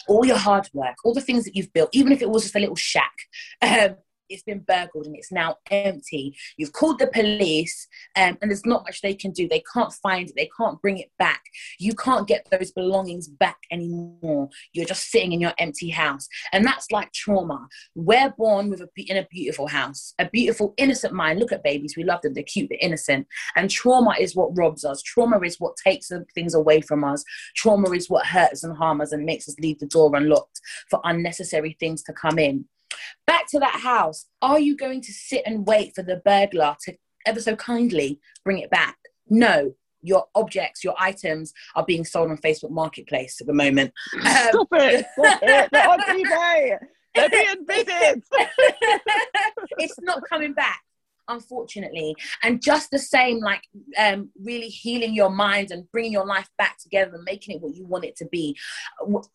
[0.07, 2.55] All your hard work, all the things that you've built, even if it was just
[2.55, 3.13] a little shack,
[3.61, 3.95] um,
[4.31, 6.35] it's been burgled and it's now empty.
[6.57, 9.47] You've called the police um, and there's not much they can do.
[9.47, 11.43] They can't find it, they can't bring it back.
[11.79, 14.49] You can't get those belongings back anymore.
[14.73, 16.27] You're just sitting in your empty house.
[16.51, 17.67] And that's like trauma.
[17.95, 21.39] We're born with a, in a beautiful house, a beautiful, innocent mind.
[21.39, 23.27] Look at babies, we love them, they're cute, they're innocent.
[23.55, 25.01] And trauma is what robs us.
[25.01, 27.23] Trauma is what takes things away from us.
[27.55, 31.01] Trauma is what hurts and harms us and makes us leave the door unlocked for
[31.03, 32.65] unnecessary things to come in.
[33.27, 34.25] Back to that house.
[34.41, 38.59] Are you going to sit and wait for the burglar to ever so kindly bring
[38.59, 38.97] it back?
[39.29, 39.73] No.
[40.03, 43.93] Your objects, your items are being sold on Facebook Marketplace at the moment.
[44.15, 45.05] Um, Stop it!
[45.19, 45.69] Stop it!
[45.71, 46.77] They're on eBay.
[47.13, 48.23] They're being bidded.
[49.77, 50.81] it's not coming back
[51.31, 52.15] unfortunately.
[52.43, 53.63] And just the same like
[53.97, 57.75] um, really healing your mind and bringing your life back together and making it what
[57.75, 58.57] you want it to be.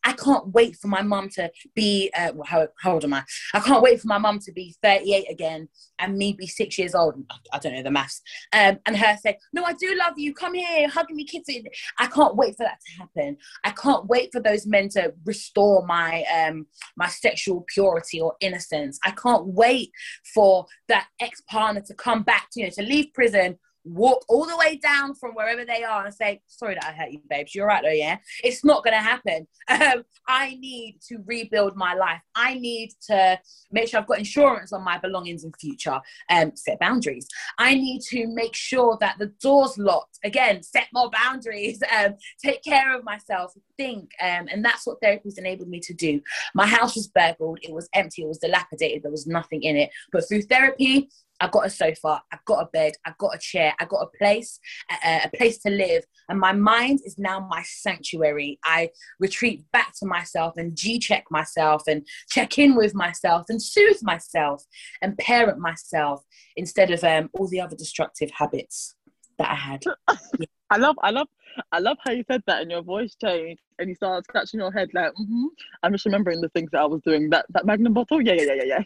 [0.05, 3.25] I can't wait for my mum to be uh, how, how old am i?
[3.55, 6.95] I can't wait for my mum to be 38 again and me be six years
[6.95, 7.15] old.
[7.53, 8.21] I don't know the maths.
[8.53, 10.35] Um, and her say no i do love you.
[10.35, 11.51] Come here hug me kids
[11.99, 13.37] i can't wait for that to happen.
[13.65, 18.99] I can't wait for those men to restore my um my sexual purity or innocence.
[19.05, 19.91] I can't wait
[20.35, 24.57] for that ex-partner to come back, to, you know, to leave prison walk all the
[24.57, 27.55] way down from wherever they are and say, sorry that I hurt you, babes.
[27.55, 28.19] You're right though, yeah?
[28.43, 29.47] It's not gonna happen.
[29.69, 32.21] Um, I need to rebuild my life.
[32.35, 33.39] I need to
[33.71, 36.01] make sure I've got insurance on my belongings in future.
[36.31, 37.29] Um, set boundaries.
[37.59, 40.19] I need to make sure that the door's locked.
[40.25, 41.83] Again, set more boundaries.
[41.97, 43.53] Um, take care of myself.
[43.77, 44.11] Think.
[44.21, 46.21] Um, and that's what therapy's enabled me to do.
[46.55, 47.59] My house was burgled.
[47.63, 48.23] It was empty.
[48.23, 49.03] It was dilapidated.
[49.03, 49.91] There was nothing in it.
[50.13, 51.09] But through therapy,
[51.41, 54.19] I got a sofa, I got a bed, I got a chair, I got a
[54.19, 54.59] place,
[55.05, 56.05] a, a, place to live.
[56.29, 58.59] And my mind is now my sanctuary.
[58.65, 63.63] I retreat back to myself and G check myself and check in with myself and
[63.63, 64.65] soothe myself
[65.03, 66.23] and parent myself
[66.57, 68.95] instead of um, all the other destructive habits
[69.39, 69.83] that I had.
[70.71, 71.29] I love, I love,
[71.71, 74.73] I love how you said that and your voice changed and you started scratching your
[74.73, 75.47] head like, mm-hmm.
[75.83, 77.31] I'm just remembering the things that I was doing.
[77.31, 78.83] That that Magnum bottle, yeah, yeah, yeah, yeah,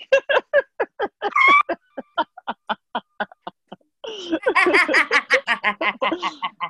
[1.00, 1.08] yeah.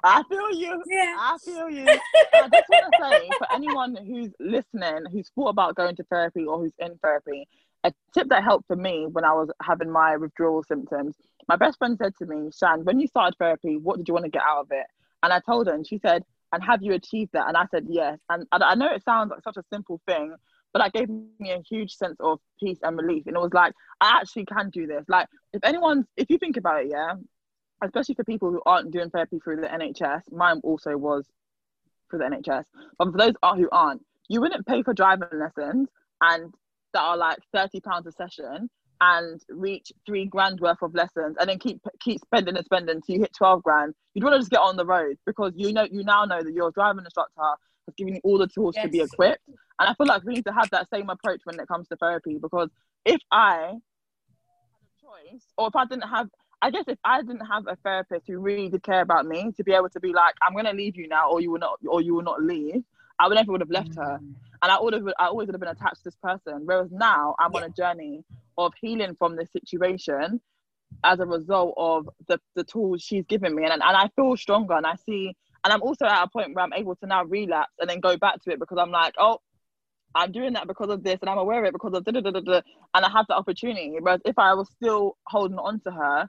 [0.05, 0.83] I feel you.
[0.87, 1.17] Yeah.
[1.19, 1.87] I feel you.
[1.87, 6.45] I just want to say for anyone who's listening, who's thought about going to therapy
[6.45, 7.49] or who's in therapy,
[7.85, 11.17] a tip that helped for me when I was having my withdrawal symptoms.
[11.49, 14.25] My best friend said to me, Shan, when you started therapy, what did you want
[14.25, 14.87] to get out of it?
[15.23, 17.49] And I told her, and she said, and have you achieved that?
[17.49, 18.19] And I said, yes.
[18.29, 20.35] And I, I know it sounds like such a simple thing,
[20.73, 23.27] but that gave me a huge sense of peace and relief.
[23.27, 25.05] And it was like, I actually can do this.
[25.09, 27.15] Like, if anyone's, if you think about it, yeah,
[27.83, 31.27] especially for people who aren't doing therapy through the NHS, mine also was
[32.09, 32.65] through the NHS.
[32.99, 35.89] But for those who aren't, you wouldn't pay for driving lessons
[36.21, 36.55] and
[36.93, 38.69] that are like thirty pounds a session
[39.01, 43.15] and reach three grand worth of lessons and then keep keep spending and spending until
[43.15, 45.87] you hit 12 grand you'd want to just get on the road because you know
[45.91, 48.85] you now know that your driving instructor has given you all the tools yes.
[48.85, 51.59] to be equipped and i feel like we need to have that same approach when
[51.59, 52.69] it comes to therapy because
[53.05, 53.79] if i had
[54.83, 56.29] a choice or if i didn't have
[56.63, 59.65] I guess if I didn't have a therapist who really did care about me to
[59.65, 62.01] be able to be like, I'm gonna leave you now, or you will not, or
[62.01, 62.83] you will not leave,
[63.19, 64.21] I would never would have left her.
[64.23, 66.63] Mm and I would have I always would have been attached to this person.
[66.65, 67.61] Whereas now I'm yeah.
[67.61, 68.25] on a journey
[68.59, 70.41] of healing from this situation
[71.05, 74.75] as a result of the, the tools she's given me and, and I feel stronger
[74.75, 77.73] and I see and I'm also at a point where I'm able to now relapse
[77.79, 79.39] and then go back to it because I'm like, oh,
[80.15, 82.21] I'm doing that because of this and I'm aware of it because of da da
[82.21, 82.61] da da
[82.95, 83.97] and I have the opportunity.
[84.01, 86.29] Whereas if I was still holding on to her,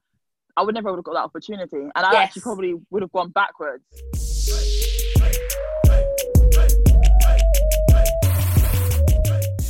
[0.58, 1.78] I would never have got that opportunity.
[1.78, 2.24] And I yes.
[2.24, 3.84] actually probably would have gone backwards.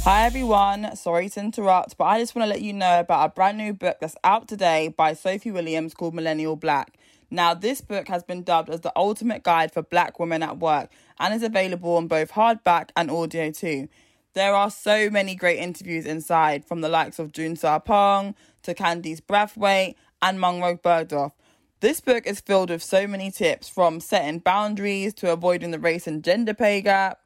[0.04, 3.30] Hi everyone, sorry to interrupt, but I just want to let you know about a
[3.30, 6.98] brand new book that's out today by Sophie Williams called Millennial Black.
[7.30, 10.90] Now, this book has been dubbed as the ultimate guide for black women at work
[11.20, 13.90] and is available on both hardback and audio too.
[14.34, 19.22] There are so many great interviews inside from the likes of June Sarpong to Candice
[19.22, 21.32] Brathwaite and Munroe Bergdorf.
[21.80, 26.06] This book is filled with so many tips from setting boundaries to avoiding the race
[26.08, 27.22] and gender pay gap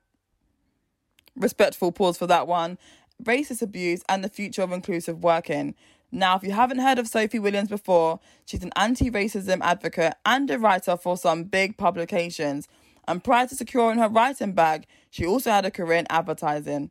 [1.36, 2.78] respectful pause for that one.
[3.24, 5.76] Racist abuse and the future of inclusive working.
[6.12, 10.50] Now, if you haven't heard of Sophie Williams before, she's an anti racism advocate and
[10.50, 12.68] a writer for some big publications.
[13.08, 16.90] And prior to securing her writing bag, she also had a career in advertising.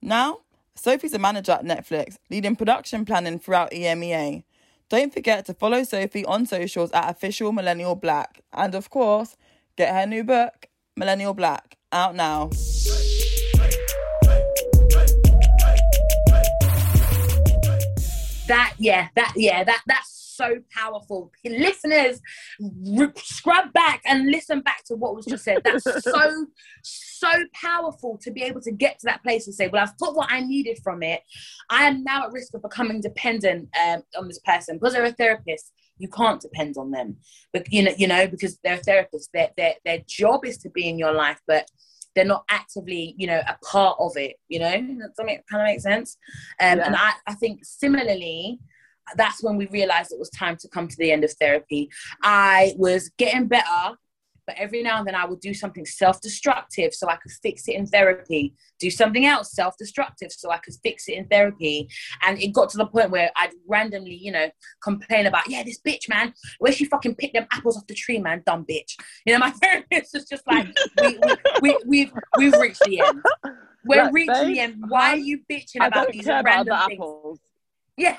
[0.00, 0.40] Now,
[0.74, 4.44] Sophie's a manager at Netflix, leading production planning throughout EMEA.
[4.90, 8.40] Don't forget to follow Sophie on socials at official Millennial Black.
[8.52, 9.36] And of course,
[9.76, 12.50] get her new book, Millennial Black, out now.
[18.48, 21.30] that yeah that yeah that that's so powerful.
[21.44, 22.20] Listeners
[22.98, 25.58] r- scrub back and listen back to what was just said.
[25.64, 26.46] That's so
[26.82, 30.16] so powerful to be able to get to that place and say well i've got
[30.16, 31.20] what i needed from it.
[31.68, 34.76] I am now at risk of becoming dependent um, on this person.
[34.76, 37.16] Because they're a therapist you can't depend on them.
[37.52, 39.30] But you know you know because they're a therapist.
[39.34, 41.68] Their, their, their job is to be in your life but
[42.14, 45.80] they're not actively, you know, a part of it, you know, that kind of make
[45.80, 46.16] sense.
[46.60, 46.86] Um, yeah.
[46.86, 48.58] And I, I think similarly,
[49.16, 51.90] that's when we realized it was time to come to the end of therapy.
[52.22, 53.96] I was getting better
[54.50, 57.68] but every now and then I would do something self destructive so I could fix
[57.68, 61.88] it in therapy, do something else self destructive so I could fix it in therapy.
[62.22, 64.50] And it got to the point where I'd randomly, you know,
[64.82, 68.18] complain about, yeah, this bitch, man, where she fucking picked them apples off the tree,
[68.18, 68.96] man, dumb bitch.
[69.24, 70.66] You know, my therapist was just like,
[71.00, 73.22] we, we, we, we've, we've reached the end.
[73.84, 74.84] We're reaching the end.
[74.88, 77.00] Why are you bitching about these random about the things?
[77.00, 77.40] Apples.
[77.96, 78.16] Yeah,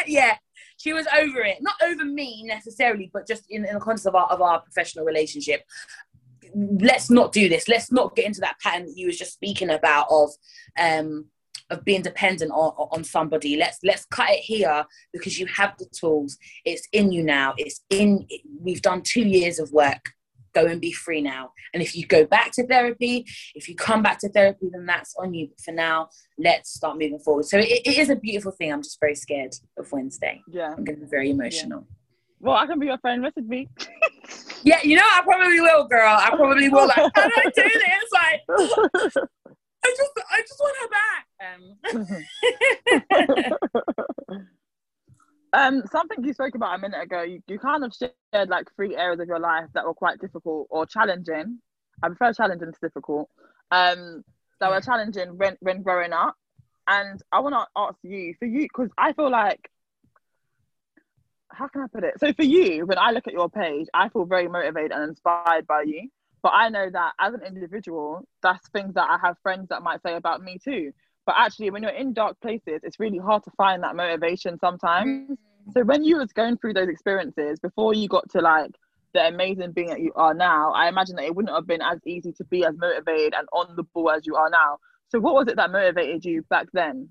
[0.06, 0.36] yeah
[0.80, 1.58] she was over it.
[1.60, 5.04] Not over me necessarily, but just in, in the context of our, of our professional
[5.04, 5.62] relationship.
[6.54, 7.68] Let's not do this.
[7.68, 10.30] Let's not get into that pattern that you was just speaking about of
[10.78, 11.26] um
[11.68, 13.56] of being dependent on, on somebody.
[13.56, 16.38] Let's let's cut it here because you have the tools.
[16.64, 17.52] It's in you now.
[17.58, 18.26] It's in.
[18.58, 20.14] We've done two years of work
[20.54, 21.52] go and be free now.
[21.72, 25.14] And if you go back to therapy, if you come back to therapy, then that's
[25.18, 25.48] on you.
[25.48, 26.08] But for now,
[26.38, 27.44] let's start moving forward.
[27.46, 28.72] So it, it is a beautiful thing.
[28.72, 30.40] I'm just very scared of Wednesday.
[30.48, 30.74] Yeah.
[30.76, 31.80] I'm going to be very emotional.
[31.80, 31.96] Yeah.
[32.40, 33.20] Well, I can be your friend.
[33.20, 33.68] Message me.
[34.62, 36.16] yeah, you know, I probably will, girl.
[36.18, 36.86] I probably will.
[36.86, 38.04] Like, how do I do this?
[38.12, 38.40] Like,
[39.84, 41.26] I just, I just want her back.
[44.30, 44.46] Um.
[45.52, 48.96] Um, something you spoke about a minute ago, you, you kind of shared like three
[48.96, 51.58] areas of your life that were quite difficult or challenging.
[52.02, 53.28] I prefer challenging to difficult.
[53.70, 54.24] Um,
[54.60, 56.36] that were challenging when, when growing up.
[56.86, 59.70] And I want to ask you, for you, because I feel like,
[61.48, 62.14] how can I put it?
[62.20, 65.66] So for you, when I look at your page, I feel very motivated and inspired
[65.66, 66.08] by you.
[66.42, 70.02] But I know that as an individual, that's things that I have friends that might
[70.02, 70.92] say about me too.
[71.26, 75.30] But actually, when you're in dark places, it's really hard to find that motivation sometimes.
[75.30, 75.36] Mm.
[75.72, 78.70] So when you was going through those experiences before you got to like
[79.12, 81.98] the amazing being that you are now, I imagine that it wouldn't have been as
[82.06, 84.78] easy to be as motivated and on the ball as you are now.
[85.08, 87.10] So what was it that motivated you back then?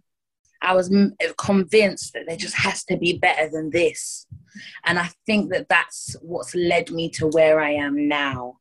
[0.62, 0.94] I was
[1.38, 4.26] convinced that there just has to be better than this.
[4.86, 8.58] And I think that that's what's led me to where I am now.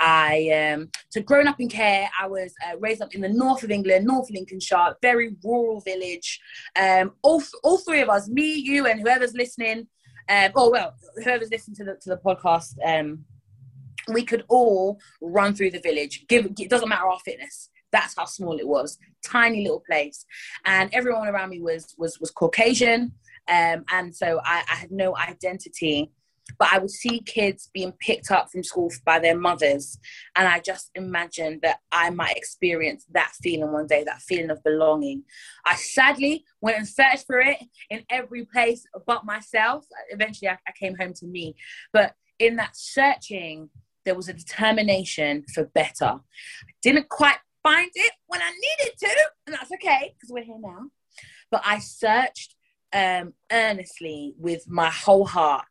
[0.00, 3.62] I um so growing up in care, I was uh, raised up in the north
[3.62, 6.40] of England, North Lincolnshire, very rural village.
[6.74, 9.86] Um, all all three of us, me, you, and whoever's listening.
[10.28, 13.24] Um, oh well, whoever's listening to the to the podcast, um,
[14.12, 16.24] we could all run through the village.
[16.28, 17.68] Give it doesn't matter our fitness.
[17.92, 18.98] That's how small it was.
[19.22, 20.24] Tiny little place,
[20.64, 23.12] and everyone around me was was was Caucasian,
[23.48, 26.10] um, and so I, I had no identity
[26.58, 29.98] but I would see kids being picked up from school by their mothers.
[30.36, 34.62] And I just imagined that I might experience that feeling one day, that feeling of
[34.62, 35.24] belonging.
[35.64, 37.58] I sadly went and searched for it
[37.90, 39.86] in every place but myself.
[40.10, 41.54] Eventually, I, I came home to me.
[41.92, 43.70] But in that searching,
[44.04, 46.04] there was a determination for better.
[46.04, 50.58] I didn't quite find it when I needed to, and that's okay because we're here
[50.58, 50.86] now.
[51.50, 52.54] But I searched
[52.92, 55.64] um, earnestly with my whole heart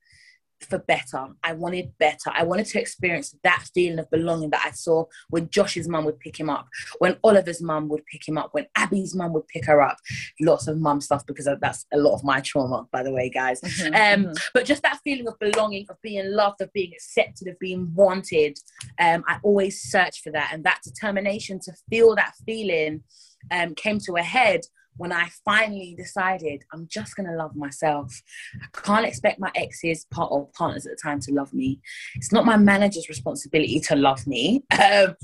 [0.68, 1.28] for better.
[1.44, 2.32] I wanted better.
[2.34, 6.20] I wanted to experience that feeling of belonging that I saw when Josh's mum would
[6.20, 6.68] pick him up,
[7.00, 9.98] when Oliver's mum would pick him up, when Abby's mum would pick her up.
[10.40, 13.62] Lots of mum stuff because that's a lot of my trauma, by the way, guys.
[13.62, 14.34] Mm-hmm, um, mm-hmm.
[14.54, 18.58] But just that feeling of belonging, of being loved, of being accepted, of being wanted.
[19.00, 20.52] Um, I always search for that.
[20.54, 23.04] And that determination to feel that feeling
[23.52, 24.62] um, came to a head
[25.00, 28.22] when I finally decided I'm just gonna love myself.
[28.62, 31.80] I can't expect my exes part or partners at the time to love me.
[32.16, 34.64] It's not my manager's responsibility to love me.
[34.80, 35.16] Um,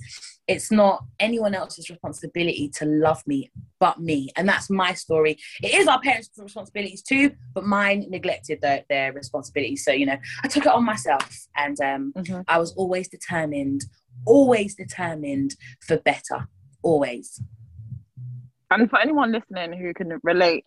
[0.47, 4.29] it's not anyone else's responsibility to love me but me.
[4.35, 5.37] And that's my story.
[5.61, 9.83] It is our parents' responsibilities too, but mine neglected their, their responsibilities.
[9.83, 12.41] So, you know, I took it on myself and um, mm-hmm.
[12.47, 13.85] I was always determined,
[14.25, 16.47] always determined for better,
[16.83, 17.41] always.
[18.71, 20.65] And for anyone listening who can relate,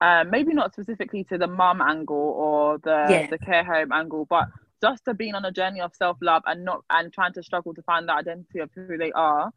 [0.00, 3.26] um, maybe not specifically to the mum angle or the yeah.
[3.30, 4.48] the care home angle, but
[4.82, 7.72] just to being on a journey of self love and not and trying to struggle
[7.74, 9.50] to find that identity of who they are.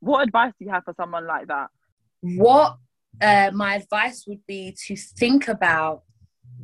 [0.00, 1.68] What advice do you have for someone like that?
[2.20, 2.76] What
[3.20, 6.02] uh, my advice would be to think about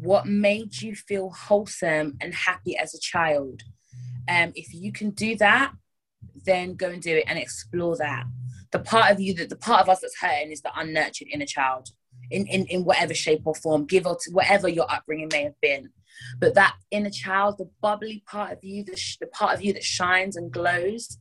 [0.00, 3.62] what made you feel wholesome and happy as a child.
[4.28, 5.72] Um, if you can do that,
[6.44, 8.24] then go and do it and explore that
[8.72, 11.46] the part of you that the part of us that's hurting is the unnurtured inner
[11.46, 11.90] child
[12.30, 15.60] in, in, in whatever shape or form, give or to whatever your upbringing may have
[15.60, 15.90] been.
[16.40, 19.72] But that inner child, the bubbly part of you, the, sh- the part of you
[19.74, 21.18] that shines and glows,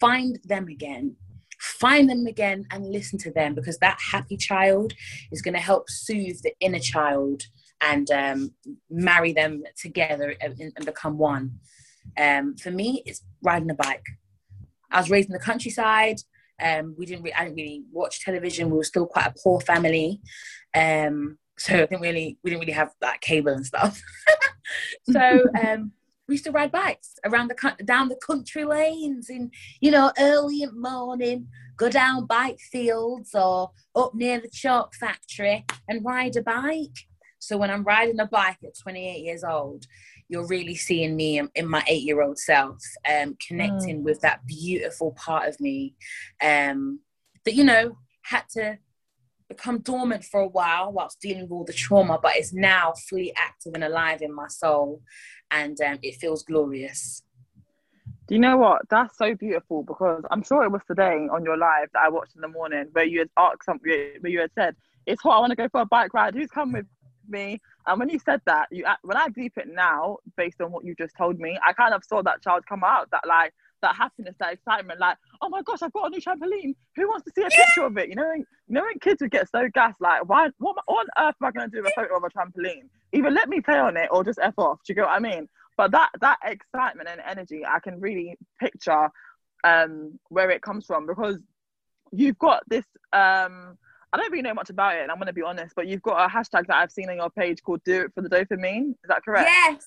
[0.00, 1.16] find them again.
[1.60, 4.92] Find them again and listen to them because that happy child
[5.32, 7.42] is going to help soothe the inner child
[7.80, 8.54] and um,
[8.90, 11.58] marry them together and, and become one.
[12.16, 14.06] Um, for me, it's riding a bike.
[14.90, 16.20] I was raised in the countryside.
[16.62, 17.22] Um, we didn't.
[17.22, 18.70] Re- I didn't really watch television.
[18.70, 20.20] We were still quite a poor family,
[20.74, 22.38] um, so I didn't really.
[22.42, 24.00] We didn't really have that cable and stuff.
[25.10, 25.92] so um,
[26.26, 30.62] we used to ride bikes around the down the country lanes in you know early
[30.62, 31.48] in morning.
[31.76, 37.06] Go down bike fields or up near the chalk factory and ride a bike.
[37.38, 39.86] So when I'm riding a bike at 28 years old,
[40.28, 44.04] you're really seeing me in, in my eight year old self, um, connecting mm.
[44.04, 45.94] with that beautiful part of me
[46.42, 47.00] um,
[47.44, 48.78] that, you know, had to
[49.48, 53.32] become dormant for a while whilst dealing with all the trauma, but it's now fully
[53.36, 55.02] active and alive in my soul.
[55.50, 57.22] And um, it feels glorious.
[58.26, 58.82] Do you know what?
[58.90, 62.34] That's so beautiful because I'm sure it was today on your live that I watched
[62.34, 65.40] in the morning where you had asked something, where you had said, It's hot, I
[65.40, 66.34] want to go for a bike ride.
[66.34, 66.84] Who's come with
[67.28, 67.60] me?
[67.86, 70.94] And when you said that, you when I deep it now, based on what you
[70.94, 74.34] just told me, I kind of saw that child come out, that like that happiness,
[74.40, 76.74] that excitement, like, oh my gosh, I've got a new trampoline.
[76.96, 77.64] Who wants to see a yeah.
[77.64, 78.08] picture of it?
[78.08, 81.06] You know, you know when kids would get so gassed, like, why, what, what on
[81.18, 82.88] earth am I going to do with a photo of a trampoline?
[83.12, 84.80] Either let me play on it or just f off.
[84.84, 85.48] Do you get what I mean?
[85.76, 89.10] But that that excitement and energy, I can really picture
[89.62, 91.38] um, where it comes from because
[92.10, 93.78] you've got this um,
[94.12, 96.02] I don't really know much about it, and I'm going to be honest, but you've
[96.02, 98.90] got a hashtag that I've seen on your page called "Do It for the Dopamine."
[98.90, 99.50] Is that correct?
[99.50, 99.84] Yes.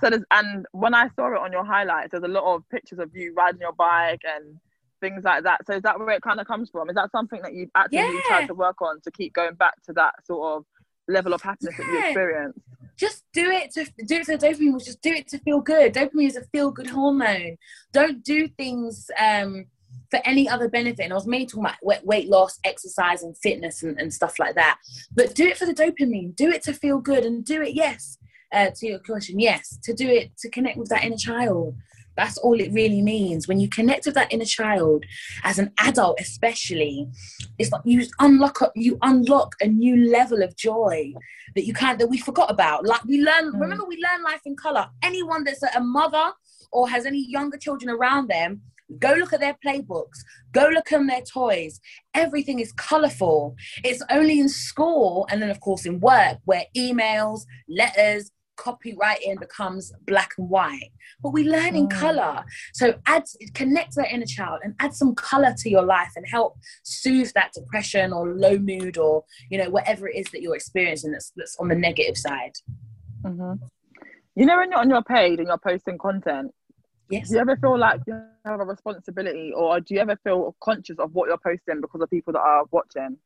[0.00, 2.98] So there's, and when I saw it on your highlights, there's a lot of pictures
[2.98, 4.58] of you riding your bike and
[5.00, 5.66] things like that.
[5.66, 6.88] So is that where it kind of comes from?
[6.88, 8.20] Is that something that you've actually yeah.
[8.26, 10.64] tried to work on to keep going back to that sort of
[11.08, 11.84] level of happiness yeah.
[11.84, 12.58] that you experience?
[12.96, 14.84] Just do it to do it for the dopamine.
[14.84, 15.94] Just do it to feel good.
[15.94, 17.56] Dopamine is a feel good hormone.
[17.92, 19.10] Don't do things.
[19.18, 19.66] um
[20.10, 21.04] for any other benefit.
[21.04, 24.54] And I was mainly talking about weight, loss, exercise, and fitness and, and stuff like
[24.54, 24.78] that.
[25.14, 26.34] But do it for the dopamine.
[26.34, 28.18] Do it to feel good, and do it, yes,
[28.52, 31.76] uh, to your question, yes, to do it to connect with that inner child.
[32.16, 33.46] That's all it really means.
[33.46, 35.04] When you connect with that inner child,
[35.44, 37.06] as an adult especially,
[37.60, 41.12] it's like you unlock a, you unlock a new level of joy
[41.54, 42.84] that you can't that we forgot about.
[42.84, 43.60] Like we learn, mm.
[43.60, 44.88] remember we learn life in color.
[45.02, 46.32] Anyone that's a mother
[46.72, 48.62] or has any younger children around them,
[48.98, 50.18] go look at their playbooks,
[50.52, 51.80] go look at their toys.
[52.14, 53.56] Everything is colorful.
[53.84, 59.92] It's only in school and then, of course, in work where emails, letters, copywriting becomes
[60.04, 60.90] black and white
[61.22, 61.90] but we learn in mm.
[61.90, 63.22] color so add
[63.54, 67.52] connect that inner child and add some color to your life and help soothe that
[67.54, 71.56] depression or low mood or you know whatever it is that you're experiencing that's, that's
[71.60, 72.52] on the negative side
[73.22, 73.64] mm-hmm.
[74.34, 76.50] you know when you're on your page and you're posting content
[77.10, 80.54] yes do you ever feel like you have a responsibility or do you ever feel
[80.60, 83.16] conscious of what you're posting because of people that are watching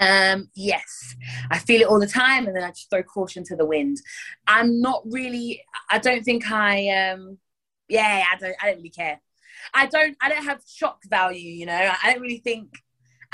[0.00, 1.14] um, yes,
[1.50, 4.00] I feel it all the time, and then I just throw caution to the wind.
[4.46, 5.62] I'm not really.
[5.90, 6.88] I don't think I.
[6.88, 7.38] Um,
[7.88, 8.56] yeah, I don't.
[8.60, 9.20] I don't really care.
[9.72, 10.16] I don't.
[10.20, 11.50] I don't have shock value.
[11.50, 12.70] You know, I don't really think.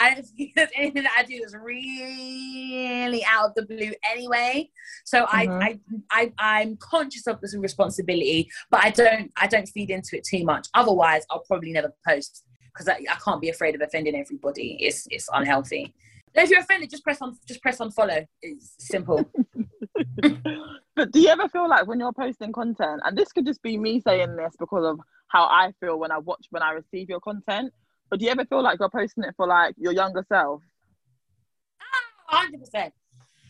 [0.01, 4.71] I don't think there's anything that I do that's really out of the blue anyway.
[5.05, 5.51] So mm-hmm.
[5.63, 5.79] I,
[6.11, 9.31] I, I, I'm conscious of this responsibility, but I don't.
[9.37, 10.69] I don't feed into it too much.
[10.75, 14.77] Otherwise, I'll probably never post because I, I can't be afraid of offending everybody.
[14.81, 15.95] It's, it's unhealthy
[16.35, 18.27] if you're offended, just press on just press on follow.
[18.43, 19.25] It's simple.
[20.97, 23.77] but do you ever feel like when you're posting content, and this could just be
[23.77, 27.21] me saying this because of how I feel when I watch when I receive your
[27.21, 27.73] content,
[28.11, 30.63] but do you ever feel like you're posting it for like your younger self?
[32.27, 32.95] hundred percent.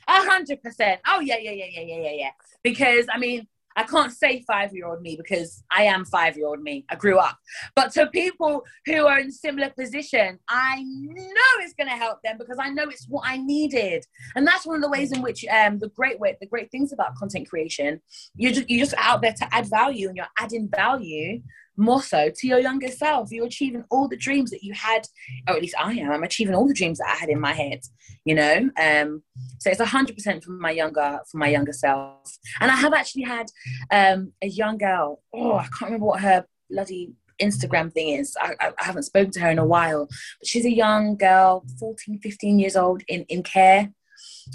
[0.08, 1.00] Hundred percent.
[1.06, 2.30] Oh yeah, yeah, yeah, yeah, yeah, yeah, yeah.
[2.62, 3.46] Because I mean,
[3.76, 6.84] I can't say five year old me because I am five year old me.
[6.90, 7.38] I grew up.
[7.76, 12.36] But to people who are in similar position, I know it's going to help them
[12.38, 14.04] because I know it's what I needed.
[14.34, 16.92] And that's one of the ways in which um, the great way, the great things
[16.92, 18.00] about content creation,
[18.34, 21.40] you're just, you're just out there to add value and you're adding value
[21.80, 23.32] more so to your younger self.
[23.32, 25.06] You're achieving all the dreams that you had,
[25.48, 26.12] or at least I am.
[26.12, 27.80] I'm achieving all the dreams that I had in my head.
[28.24, 29.22] You know, um,
[29.58, 32.38] so it's hundred percent for my younger for my younger self.
[32.60, 33.46] And I have actually had
[33.90, 35.22] um, a young girl.
[35.34, 38.36] Oh, I can't remember what her bloody Instagram thing is.
[38.40, 40.06] I, I, I haven't spoken to her in a while,
[40.38, 43.90] but she's a young girl, 14, 15 years old in in care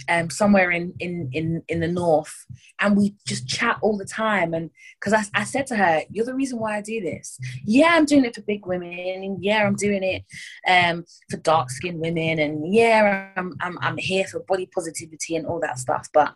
[0.09, 2.33] um, somewhere in, in in in the north,
[2.79, 4.53] and we just chat all the time.
[4.53, 4.69] And
[4.99, 7.39] because I, I said to her, "You're the reason why I do this.
[7.63, 10.23] Yeah, I'm doing it for big women, yeah, I'm doing it
[10.67, 15.45] um, for dark skinned women, and yeah, I'm, I'm I'm here for body positivity and
[15.45, 16.07] all that stuff.
[16.13, 16.35] But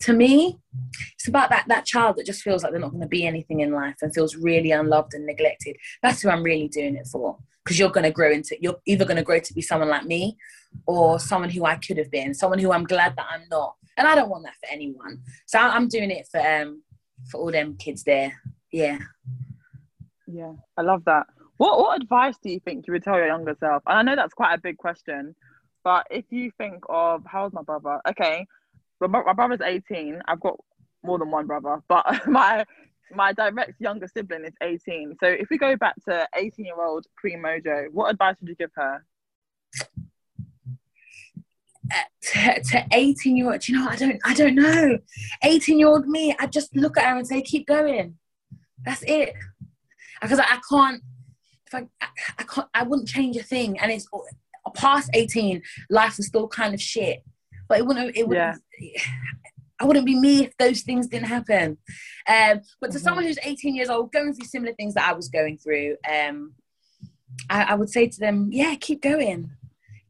[0.00, 0.58] to me,
[1.14, 3.60] it's about that that child that just feels like they're not going to be anything
[3.60, 5.76] in life and feels really unloved and neglected.
[6.02, 9.04] That's who I'm really doing it for because you're going to grow into you're either
[9.04, 10.36] going to grow to be someone like me
[10.86, 13.76] or someone who I could have been, someone who I'm glad that I'm not.
[13.96, 15.22] And I don't want that for anyone.
[15.46, 16.82] So I'm doing it for um
[17.30, 18.40] for all them kids there.
[18.72, 18.98] Yeah.
[20.26, 21.26] Yeah, I love that.
[21.56, 23.82] What what advice do you think you would tell your younger self?
[23.86, 25.34] And I know that's quite a big question,
[25.84, 28.00] but if you think of how's my brother?
[28.08, 28.46] Okay,
[29.00, 30.22] my, my brother's 18.
[30.26, 30.56] I've got
[31.02, 32.64] more than one brother, but my
[33.12, 35.16] my direct younger sibling is 18.
[35.20, 38.54] So if we go back to 18 year old Queen Mojo, what advice would you
[38.54, 39.04] give her?
[42.22, 44.98] To, to 18 year old, you know, I don't, I don't know.
[45.42, 48.16] 18 year old me, I just look at her and say, keep going.
[48.84, 49.34] That's it.
[50.20, 51.02] Because I, I can't,
[51.66, 52.06] if I, I,
[52.38, 53.78] I, can't, I wouldn't change a thing.
[53.78, 54.06] And it's
[54.74, 57.24] past 18, life is still kind of shit.
[57.68, 59.00] But it wouldn't, it wouldn't, yeah.
[59.80, 61.78] I wouldn't be me if those things didn't happen.
[62.28, 63.04] Um, but to mm-hmm.
[63.04, 66.52] someone who's 18 years old, going through similar things that I was going through, um,
[67.48, 69.50] I, I would say to them, yeah, keep going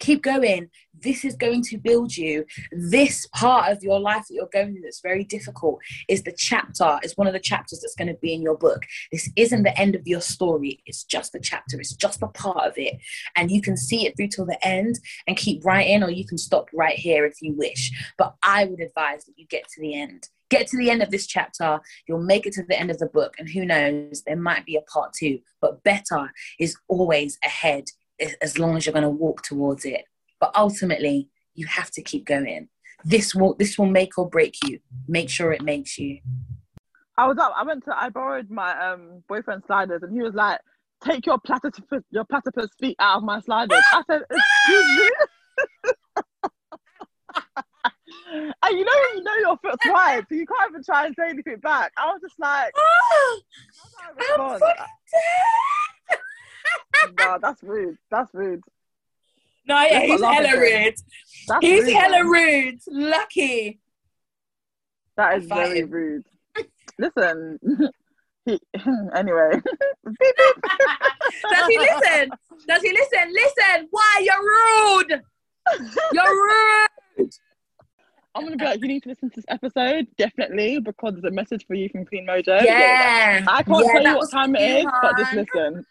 [0.00, 0.68] keep going
[1.02, 2.44] this is going to build you.
[2.72, 5.78] This part of your life that you're going through that's very difficult
[6.08, 8.82] is the chapter, is one of the chapters that's going to be in your book.
[9.12, 12.66] This isn't the end of your story, it's just a chapter, it's just a part
[12.66, 12.96] of it.
[13.36, 16.38] And you can see it through till the end and keep writing, or you can
[16.38, 17.90] stop right here if you wish.
[18.18, 20.28] But I would advise that you get to the end.
[20.50, 21.78] Get to the end of this chapter,
[22.08, 24.74] you'll make it to the end of the book, and who knows, there might be
[24.74, 25.38] a part two.
[25.60, 27.84] But better is always ahead
[28.40, 30.04] as long as you're going to walk towards it.
[30.38, 32.68] But ultimately, you have to keep going.
[33.04, 34.78] This will this will make or break you.
[35.08, 36.20] Make sure it makes you.
[37.16, 37.52] I was up.
[37.56, 37.98] I went to.
[37.98, 40.60] I borrowed my um boyfriend's sliders, and he was like,
[41.02, 45.10] "Take your platypus your platypus feet out of my sliders." I said, "Excuse me."
[48.62, 51.28] and you know you know your foot's wide, so you can't even try and say
[51.28, 51.92] anything back.
[51.96, 52.72] I was just like,
[54.38, 54.60] I'm
[57.18, 57.96] Nah, that's rude.
[58.10, 58.62] That's rude.
[59.66, 60.94] No, yeah, he's hella rude.
[61.48, 62.26] That's He's rude, hella man.
[62.26, 62.80] rude.
[62.88, 63.80] Lucky.
[65.16, 66.24] That is very rude.
[66.98, 67.58] Listen.
[68.46, 68.58] he,
[69.14, 69.50] anyway.
[70.04, 72.30] Does he listen?
[72.66, 73.32] Does he listen?
[73.32, 73.88] Listen.
[73.90, 75.22] Why you're rude?
[76.12, 76.66] You're rude.
[78.40, 81.30] I'm gonna be like, you need to listen to this episode, definitely, because there's a
[81.30, 82.64] message for you from Queen Mojo.
[82.64, 83.44] Yeah.
[83.46, 85.86] I can't Yeah, tell you what time it is, you, but just listen.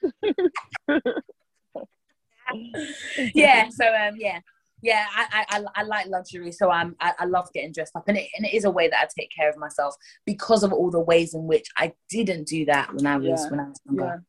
[3.35, 4.39] yeah so um yeah
[4.81, 8.17] yeah I, I I- like luxury so i'm I, I love getting dressed up and
[8.17, 9.95] it, and it is a way that i take care of myself
[10.25, 13.49] because of all the ways in which i didn't do that when i was Yeah,
[13.51, 14.23] when i was younger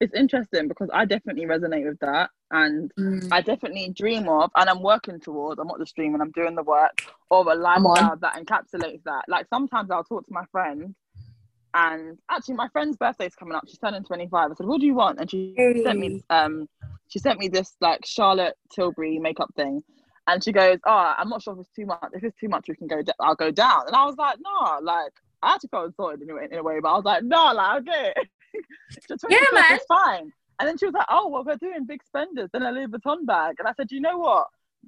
[0.00, 2.30] It's interesting because I definitely resonate with that.
[2.50, 3.28] And Mm.
[3.30, 6.62] I definitely dream of, and I'm working towards, I'm not just dreaming, I'm doing the
[6.62, 6.92] work
[7.30, 9.24] of a lifestyle that encapsulates that.
[9.28, 10.94] Like sometimes I'll talk to my friend,
[11.74, 13.64] and actually my friend's birthday's coming up.
[13.68, 14.50] She's turning 25.
[14.50, 15.20] I said, What do you want?
[15.20, 16.66] And she sent me um
[17.08, 19.82] she sent me this like Charlotte Tilbury makeup thing.
[20.26, 22.00] And she goes, Oh, I'm not sure if it's too much.
[22.12, 23.02] If it's too much, we can go.
[23.20, 23.86] I'll go down.
[23.86, 26.80] And I was like, No, like I actually felt insulted in a in a way
[26.80, 28.14] but I was like, No, like okay,
[29.06, 29.76] 25 Yeah, man.
[29.78, 30.32] is fine.
[30.58, 32.50] And then she was like, Oh, well, we're doing big spenders.
[32.52, 33.56] Then a Louis Vuitton bag.
[33.58, 34.46] And I said, You know what?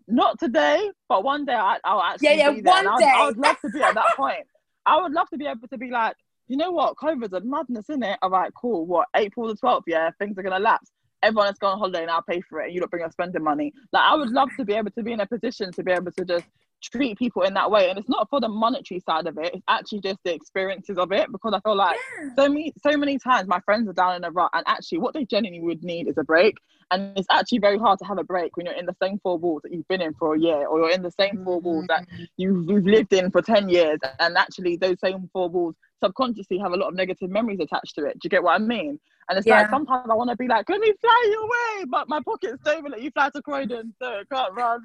[0.08, 2.72] Not today, but one day I, I'll actually Yeah, yeah, be there.
[2.74, 3.12] One I would, day.
[3.14, 4.46] I would love to be at that point.
[4.86, 6.16] I would love to be able to be like,
[6.48, 6.96] you know what?
[6.96, 8.18] COVID's a madness, isn't it?
[8.20, 8.84] All right, cool.
[8.84, 9.82] What, April the 12th?
[9.86, 10.90] Yeah, things are going to lapse.
[11.22, 12.66] Everyone has gone on holiday and I'll pay for it.
[12.66, 13.72] And you don't bring us spending money.
[13.92, 16.10] Like, I would love to be able to be in a position to be able
[16.10, 16.46] to just
[16.82, 17.88] treat people in that way.
[17.88, 21.12] And it's not for the monetary side of it, it's actually just the experiences of
[21.12, 21.96] it because I feel like
[22.36, 25.14] so many so many times my friends are down in a rut and actually what
[25.14, 26.56] they genuinely would need is a break.
[26.90, 29.38] And it's actually very hard to have a break when you're in the same four
[29.38, 31.86] walls that you've been in for a year or you're in the same four walls
[31.88, 32.26] that mm.
[32.36, 33.98] you've, you've lived in for 10 years.
[34.20, 38.04] And actually those same four walls subconsciously have a lot of negative memories attached to
[38.04, 38.14] it.
[38.14, 38.98] Do you get what i mean?
[39.28, 39.60] And it's Yeah.
[39.60, 42.60] like sometimes i want to be like let me fly you away but my pockets
[42.64, 44.80] don't let you fly to croydon so it can't run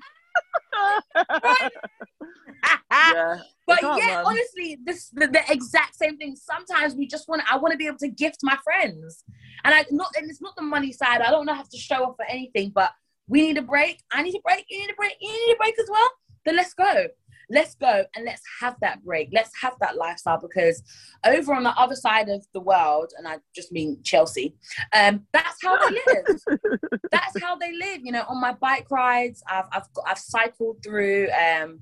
[2.91, 4.25] yeah But yeah, run.
[4.27, 6.37] honestly, this the, the exact same thing.
[6.37, 7.41] Sometimes we just want.
[7.51, 9.25] I want to be able to gift my friends,
[9.65, 10.13] and I not.
[10.17, 11.19] And it's not the money side.
[11.19, 12.71] I don't have to show off for anything.
[12.73, 12.91] But
[13.27, 14.01] we need a break.
[14.09, 14.65] I need a break.
[14.69, 15.15] You need a break.
[15.19, 16.09] You need a break as well.
[16.45, 17.07] Then let's go.
[17.49, 19.29] Let's go and let's have that break.
[19.31, 20.81] Let's have that lifestyle because
[21.25, 24.55] over on the other side of the world, and I just mean Chelsea,
[24.93, 26.59] um, that's how they live.
[27.11, 28.01] that's how they live.
[28.03, 31.79] You know, on my bike rides, I've I've got, I've cycled through um,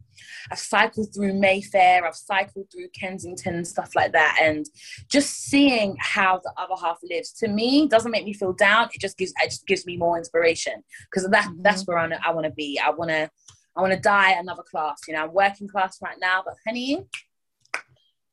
[0.51, 4.66] I've cycled through Mayfair, I've cycled through Kensington and stuff like that, and
[5.09, 8.89] just seeing how the other half lives to me doesn't make me feel down.
[8.93, 12.32] It just gives it just gives me more inspiration because that that's where I, I
[12.34, 12.80] want to be.
[12.80, 13.30] I want to
[13.76, 14.99] I want to die another class.
[15.07, 17.05] You know, I'm working class right now, but honey.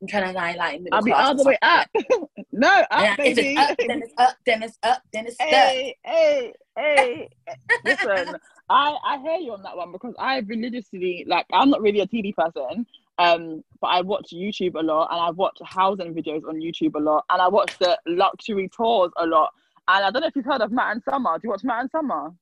[0.00, 1.88] I'm trying to die like middle i'll be all the way up
[2.52, 5.96] no up And if it's up, then it's up, then it's up, then it's hey,
[6.04, 7.28] hey, hey.
[7.84, 8.36] Listen,
[8.68, 12.08] I, I hear you on that one because I religiously like I'm not really a
[12.08, 12.84] TV person,
[13.18, 17.00] um, but I watch YouTube a lot and I watch housing videos on YouTube a
[17.00, 19.52] lot and I watch the luxury tours a lot.
[19.86, 21.38] And I don't know if you've heard of Matt and Summer.
[21.38, 22.32] Do you watch Matt and Summer?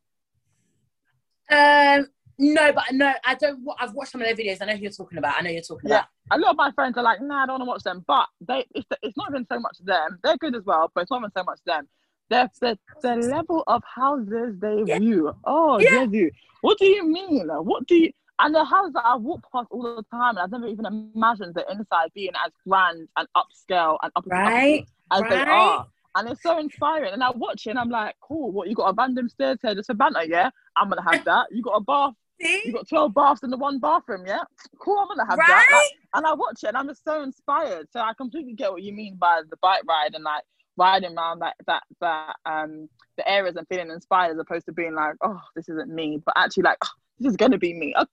[1.51, 2.07] Um,
[2.41, 3.61] no, but no, I don't.
[3.79, 4.61] I've watched some of their videos.
[4.61, 5.37] I know who you're talking about.
[5.39, 5.97] I know you're talking Yeah.
[5.97, 6.07] about.
[6.33, 8.05] A lot of my friends are like, nah, I don't want to watch them.
[8.07, 10.19] But they it's, it's not even so much them.
[10.23, 11.89] They're good as well, but it's not even so much them.
[12.31, 14.99] The, the, the level of houses they Yeah.
[14.99, 15.33] view.
[15.45, 16.07] Oh, Yeah.
[16.07, 16.33] Jesus.
[16.63, 17.49] What do you mean?
[17.49, 18.13] What do you
[18.43, 21.55] and the houses that I walk past all the time, and I've never even imagined
[21.55, 25.49] the inside being as grand and upscale and up Right, as they right.
[25.49, 25.87] are.
[26.17, 27.13] And it's so inspiring.
[27.13, 29.75] And I watch it and I'm like, cool, what you got a random stairs here
[29.75, 30.49] just for banter, yeah?
[30.77, 31.49] I'm gonna have that.
[31.53, 32.73] You got a bath, you See?
[32.73, 34.43] got 12 baths in the one bathroom, yeah?
[34.79, 35.67] Cool, I'm gonna have that.
[35.71, 37.89] Like, and I watch it and I'm just so inspired.
[37.93, 40.45] So I completely get what you mean by the bike ride and like
[40.77, 44.95] riding around that that that um the areas and feeling inspired as opposed to being
[44.95, 46.89] like, oh, this isn't me, but actually like, oh,
[47.19, 47.95] this is gonna be me.
[47.97, 48.09] Okay.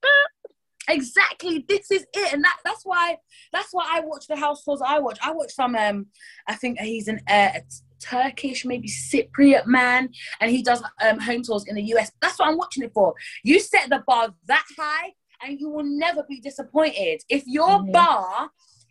[0.90, 1.66] Exactly.
[1.68, 3.18] This is it, and that that's why
[3.52, 4.82] that's why I watch the house tours.
[4.86, 5.20] I watch.
[5.22, 5.76] I watch some.
[5.76, 6.08] Um,
[6.48, 7.60] I think he's an uh,
[8.00, 12.12] Turkish, maybe Cypriot man, and he does um home tours in the US.
[12.22, 13.14] That's what I'm watching it for.
[13.44, 17.22] You set the bar that high, and you will never be disappointed.
[17.30, 17.92] If your Mhm.
[17.92, 18.50] bar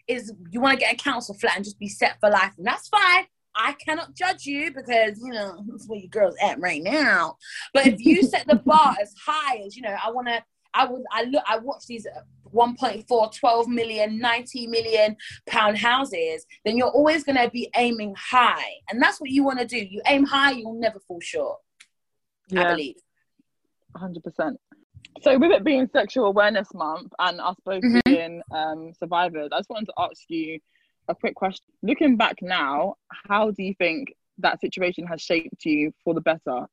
[0.09, 2.67] is you want to get a council flat and just be set for life, and
[2.67, 3.27] that's fine.
[3.59, 7.37] I cannot judge you because you know that's where your girl's at right now.
[7.73, 10.43] But if you set the bar as high as you know, I want to.
[10.77, 11.03] I would.
[11.11, 11.43] I look.
[11.49, 12.07] I watch these
[12.55, 15.16] 1.4, 12 million, 90 million
[15.47, 16.47] pound houses.
[16.64, 19.79] Then you're always going to be aiming high, and that's what you want to do.
[19.79, 21.59] You aim high, you'll never fall short.
[22.57, 22.97] I believe.
[23.97, 24.61] hundred percent.
[25.22, 28.01] So with it being Sexual Awareness Month and us both Mhm.
[28.05, 30.61] being um, survivors, I just wanted to ask you
[31.09, 31.64] a quick question.
[31.83, 32.97] Looking back now,
[33.29, 36.66] how do you think that situation has shaped you for the better?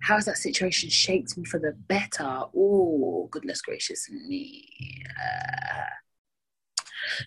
[0.00, 2.42] How has that situation shaped me for the better?
[2.56, 4.68] Oh, goodness gracious me.
[5.20, 5.84] Uh,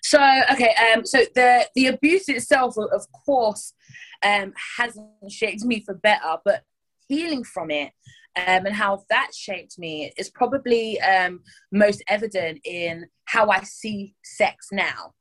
[0.02, 0.18] so
[0.52, 3.74] okay, um, so the the abuse itself, of course,
[4.22, 6.64] um, hasn't shaped me for better, but
[7.08, 7.92] healing from it
[8.36, 11.40] um, and how that shaped me is probably um,
[11.72, 15.14] most evident in how I see sex now.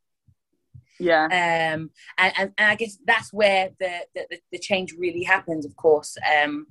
[0.99, 1.25] Yeah.
[1.25, 5.75] Um, and, and, and I guess that's where the, the, the change really happens, of
[5.77, 6.17] course.
[6.43, 6.67] Um,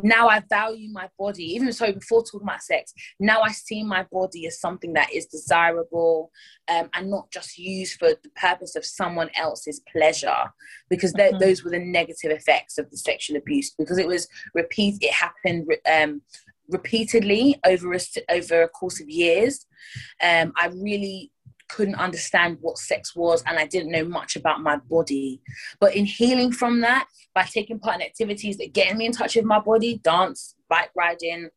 [0.00, 4.06] now I value my body, even so before talking about sex, now I see my
[4.12, 6.30] body as something that is desirable
[6.68, 10.52] um, and not just used for the purpose of someone else's pleasure,
[10.88, 11.38] because mm-hmm.
[11.38, 15.66] those were the negative effects of the sexual abuse, because it was repeat, it happened
[15.92, 16.22] um,
[16.68, 18.00] repeatedly over a,
[18.30, 19.66] over a course of years.
[20.22, 21.30] Um, I really
[21.68, 25.40] couldn't understand what sex was and I didn't know much about my body.
[25.80, 29.36] But in healing from that, by taking part in activities that get me in touch
[29.36, 31.48] with my body, dance, bike riding,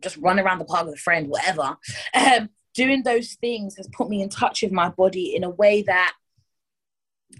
[0.00, 1.76] just run around the park with a friend, whatever,
[2.14, 5.82] um, doing those things has put me in touch with my body in a way
[5.82, 6.14] that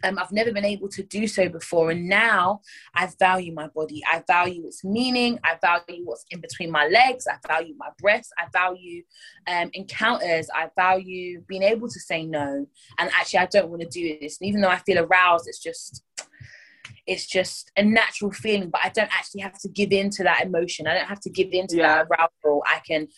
[0.05, 1.91] um, I've never been able to do so before.
[1.91, 2.61] And now
[2.95, 4.03] I value my body.
[4.11, 5.39] I value its meaning.
[5.45, 7.27] I value what's in between my legs.
[7.27, 8.33] I value my breasts.
[8.39, 9.03] I value
[9.47, 10.49] um, encounters.
[10.55, 12.67] I value being able to say no.
[12.99, 14.39] And actually, I don't want to do this.
[14.41, 16.05] And even though I feel aroused, it's just.
[17.05, 20.45] It's just a natural feeling, but I don't actually have to give in to that
[20.45, 20.87] emotion.
[20.87, 22.05] I don't have to give in to yeah.
[22.05, 22.63] that arousal.
[22.65, 23.09] I can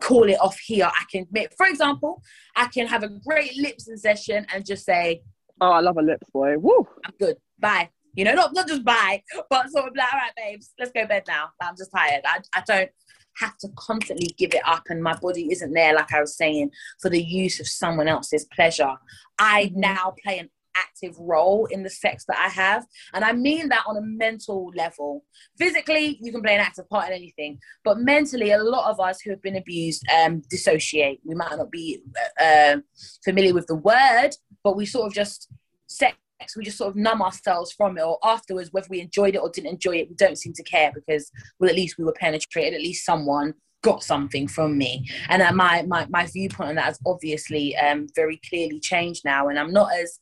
[0.00, 0.86] call it off here.
[0.86, 2.22] I can, make, for example,
[2.56, 5.22] I can have a great lips session and just say,
[5.62, 6.58] Oh, I love a lips boy.
[6.58, 6.88] Woo!
[7.06, 7.36] I'm good.
[7.60, 7.88] Bye.
[8.14, 11.06] You know, not, not just bye, but sort of like, all right, babes, let's go
[11.06, 11.50] bed now.
[11.60, 12.22] I'm just tired.
[12.24, 12.90] I, I don't
[13.36, 16.72] have to constantly give it up, and my body isn't there, like I was saying,
[17.00, 18.92] for the use of someone else's pleasure.
[19.38, 22.86] I now play an active role in the sex that I have.
[23.14, 25.24] And I mean that on a mental level.
[25.58, 29.20] Physically, you can play an active part in anything, but mentally, a lot of us
[29.20, 31.20] who have been abused um, dissociate.
[31.24, 32.02] We might not be
[32.40, 32.78] uh,
[33.24, 34.30] familiar with the word,
[34.64, 35.48] but we sort of just
[35.86, 36.16] sex
[36.56, 39.48] we just sort of numb ourselves from it or afterwards whether we enjoyed it or
[39.48, 42.74] didn't enjoy it we don't seem to care because well at least we were penetrated
[42.74, 45.08] at least someone got something from me.
[45.28, 49.48] And uh, my, my my viewpoint on that has obviously um, very clearly changed now.
[49.48, 50.18] And i'm not as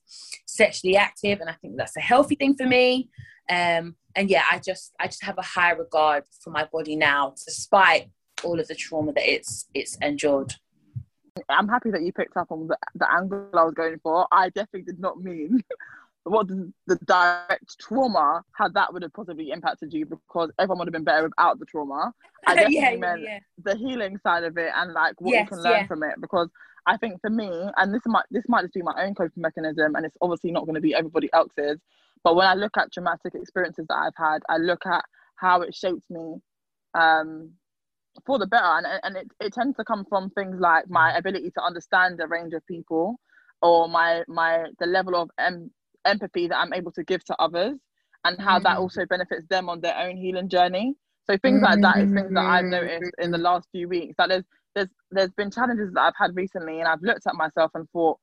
[0.47, 3.11] sexually active and i think that's a healthy thing for me.
[3.49, 7.35] Um, and yeah i just i just have a high regard for my body now
[7.47, 8.11] despite
[8.45, 10.55] all of the trauma that it's it's endured.
[11.49, 14.27] I'm happy that you picked up on the, the angle I was going for.
[14.33, 15.63] I definitely did not mean
[16.25, 20.89] what the, the direct trauma, had that would have possibly impacted you because everyone would
[20.89, 22.13] have been better without the trauma.
[22.47, 23.39] I definitely yeah, meant yeah.
[23.63, 25.87] the healing side of it and like what yes, you can learn yeah.
[25.87, 26.49] from it because
[26.87, 29.95] I think for me, and this might this might just be my own coping mechanism,
[29.95, 31.79] and it's obviously not going to be everybody else's.
[32.25, 35.05] But when I look at traumatic experiences that I've had, I look at
[35.37, 36.37] how it shaped me
[36.95, 37.53] um,
[38.27, 41.51] for the better and, and it, it tends to come from things like my ability
[41.51, 43.19] to understand a range of people
[43.63, 45.71] or my my the level of em-
[46.05, 47.79] empathy that i'm able to give to others
[48.25, 48.63] and how mm.
[48.65, 50.95] that also benefits them on their own healing journey.
[51.29, 54.29] So things like that is things that i've noticed in the last few weeks that
[54.29, 54.45] there's
[54.75, 58.19] there's there's been challenges that i've had recently and i've looked at myself and thought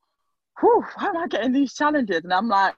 [0.59, 2.23] whew, why am i getting these challenges?
[2.23, 2.75] And i'm like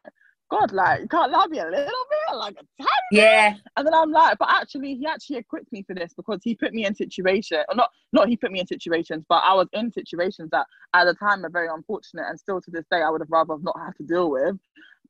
[0.49, 3.51] God, like, you can't love me a little bit, like a tiny Yeah.
[3.53, 3.61] Bit.
[3.77, 6.73] And then I'm like, but actually, he actually equipped me for this because he put
[6.73, 9.91] me in situations, or not, not he put me in situations, but I was in
[9.91, 13.21] situations that at the time are very unfortunate and still to this day I would
[13.21, 14.57] have rather not had to deal with.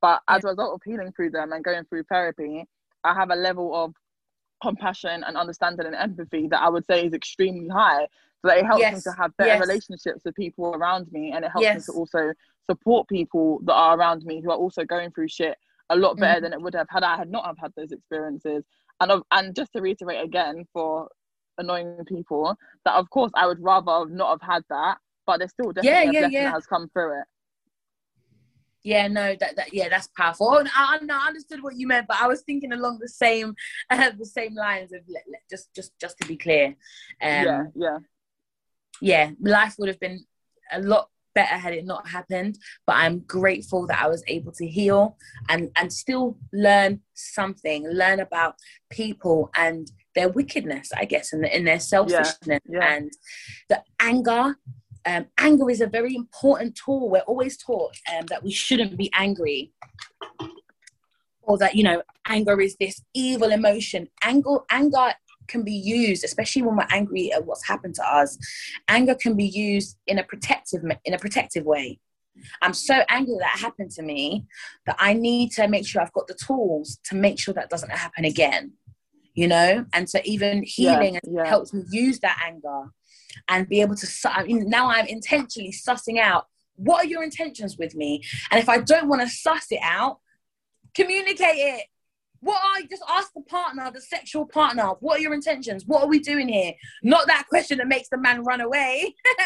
[0.02, 2.66] But as a result of healing through them and going through therapy,
[3.04, 3.94] I have a level of
[4.62, 8.08] compassion and understanding and empathy that I would say is extremely high.
[8.42, 8.96] So that it helps yes.
[8.96, 9.60] me to have better yes.
[9.60, 11.76] relationships with people around me and it helps yes.
[11.76, 12.34] me to also
[12.70, 15.58] support people that are around me who are also going through shit
[15.90, 16.44] a lot better mm.
[16.44, 18.64] than it would have had I had not have had those experiences.
[19.02, 21.10] And and just to reiterate again for
[21.58, 25.72] annoying people that of course I would rather not have had that, but there's still
[25.72, 26.52] definitely yeah, a yeah, yeah.
[26.52, 27.26] has come through it.
[28.84, 30.56] Yeah, no, that, that yeah, that's powerful.
[30.58, 33.56] And I, I understood what you meant, but I was thinking along the same
[33.90, 35.02] uh, the same lines of
[35.50, 36.68] just just just to be clear.
[36.68, 36.76] Um,
[37.22, 37.98] yeah, yeah,
[39.02, 39.32] yeah.
[39.42, 40.26] Life would have been
[40.72, 44.68] a lot better had it not happened but i'm grateful that i was able to
[44.68, 45.16] heal
[45.48, 48.56] and and still learn something learn about
[48.90, 52.94] people and their wickedness i guess and in, in their selfishness yeah, yeah.
[52.94, 53.12] and
[53.70, 54.56] the anger
[55.06, 59.10] um, anger is a very important tool we're always taught um, that we shouldn't be
[59.14, 59.72] angry
[61.42, 65.14] or that you know anger is this evil emotion anger anger
[65.50, 68.38] can be used, especially when we're angry at what's happened to us.
[68.88, 72.00] Anger can be used in a protective in a protective way.
[72.62, 74.46] I'm so angry that happened to me
[74.86, 77.92] that I need to make sure I've got the tools to make sure that doesn't
[77.92, 78.74] happen again.
[79.34, 81.46] You know, and so even healing Yeah, yeah.
[81.46, 82.92] helps me use that anger
[83.48, 84.08] and be able to.
[84.26, 88.70] I mean, now I'm intentionally sussing out what are your intentions with me, and if
[88.70, 90.20] I don't want to suss it out,
[90.96, 91.86] communicate it.
[92.42, 95.84] What are just ask the partner, the sexual partner, what are your intentions?
[95.86, 96.74] What are we doing here?
[97.04, 99.14] Not that question that makes the man run away.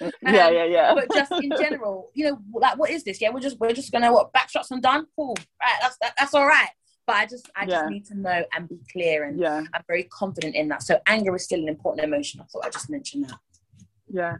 [0.00, 0.08] yeah,
[0.46, 0.94] Um, yeah, yeah.
[0.94, 3.20] but just in general, you know, like what is this?
[3.20, 5.06] Yeah, we're just we're just gonna what backshots and done.
[5.16, 5.76] Cool, right?
[5.80, 6.68] That's that, that's all right.
[7.06, 7.68] But I just I Yeah.
[7.80, 10.82] just need to know and be clear, and yeah, I'm very confident in that.
[10.82, 12.40] So anger is still an important emotion.
[12.40, 13.38] I thought I just mentioned that.
[14.08, 14.36] yeah.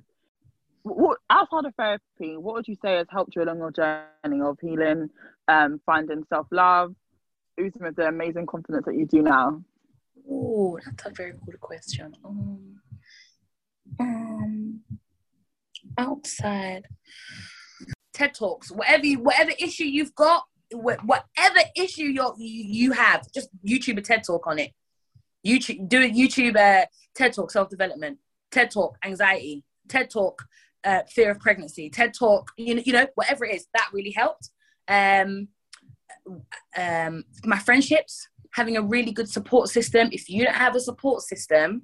[0.85, 4.59] What outside of therapy, what would you say has helped you along your journey of
[4.61, 5.11] healing,
[5.47, 6.95] um, finding self love,
[7.61, 9.63] oozing with the amazing confidence that you do now?
[10.31, 12.15] Oh, that's a very good question.
[12.25, 12.81] Um,
[13.99, 14.81] um,
[15.99, 16.87] outside
[18.13, 23.49] TED talks, whatever you, whatever issue you've got, wh- whatever issue you you have, just
[23.67, 24.73] YouTube a TED talk on it.
[25.47, 28.19] YouTube do a YouTube uh, TED talk self development,
[28.51, 30.43] TED talk anxiety, TED talk
[30.85, 34.13] uh, fear of pregnancy, TED talk you know you know whatever it is that really
[34.13, 34.51] helped.
[34.89, 35.49] Um,
[36.77, 40.09] um, my friendships, having a really good support system.
[40.13, 41.83] If you don't have a support system,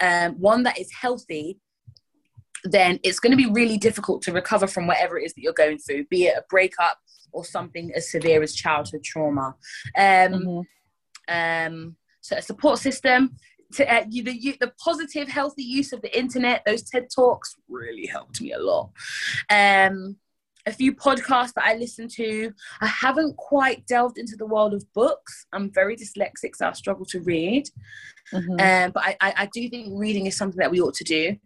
[0.00, 1.58] um, one that is healthy,
[2.64, 5.52] then it's going to be really difficult to recover from whatever it is that you're
[5.52, 6.98] going through, be it a breakup
[7.32, 9.54] or something as severe as childhood trauma.
[9.98, 10.64] Um,
[11.28, 13.36] um, so a support system.
[13.74, 17.56] To, uh, you, the, you, the positive, healthy use of the internet, those TED Talks
[17.68, 18.90] really helped me a lot.
[19.48, 20.16] Um,
[20.66, 22.52] a few podcasts that I listen to.
[22.80, 25.46] I haven't quite delved into the world of books.
[25.52, 27.68] I'm very dyslexic, so I struggle to read.
[28.32, 28.60] Mhm.
[28.60, 31.36] Um, but I, I, I do think reading is something that we ought to do.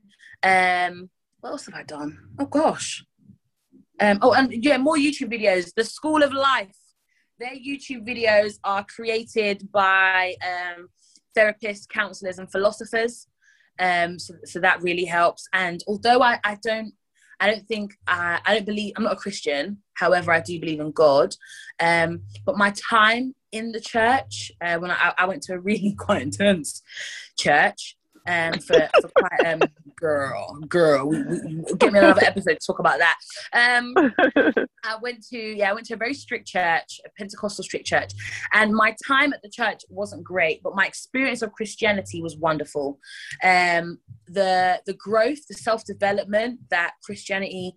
[0.42, 1.10] Um,
[1.40, 2.18] what else have I done?
[2.38, 3.04] Oh gosh.
[4.00, 5.72] Um, oh, and yeah, more YouTube videos.
[5.74, 6.76] The School of Life.
[7.38, 10.88] Their YouTube videos are created by um,
[11.36, 13.26] therapists, counselors, and philosophers.
[13.78, 15.48] Um, so, so that really helps.
[15.52, 16.92] And although I, I don't
[17.40, 19.78] I don't think uh, I don't believe I'm not a Christian.
[19.94, 21.34] However, I do believe in God.
[21.80, 25.94] Um, but my time in the church uh, when I, I went to a really
[25.98, 26.82] quite intense
[27.38, 27.96] church
[28.26, 29.60] um, for, for quite um,
[29.96, 31.08] girl, girl.
[31.08, 33.16] We, we, get me another episode to talk about that.
[33.52, 33.94] Um,
[34.84, 38.12] I went to yeah, I went to a very strict church, a Pentecostal strict church,
[38.52, 42.98] and my time at the church wasn't great, but my experience of Christianity was wonderful.
[43.42, 47.74] Um, the the growth, the self development that Christianity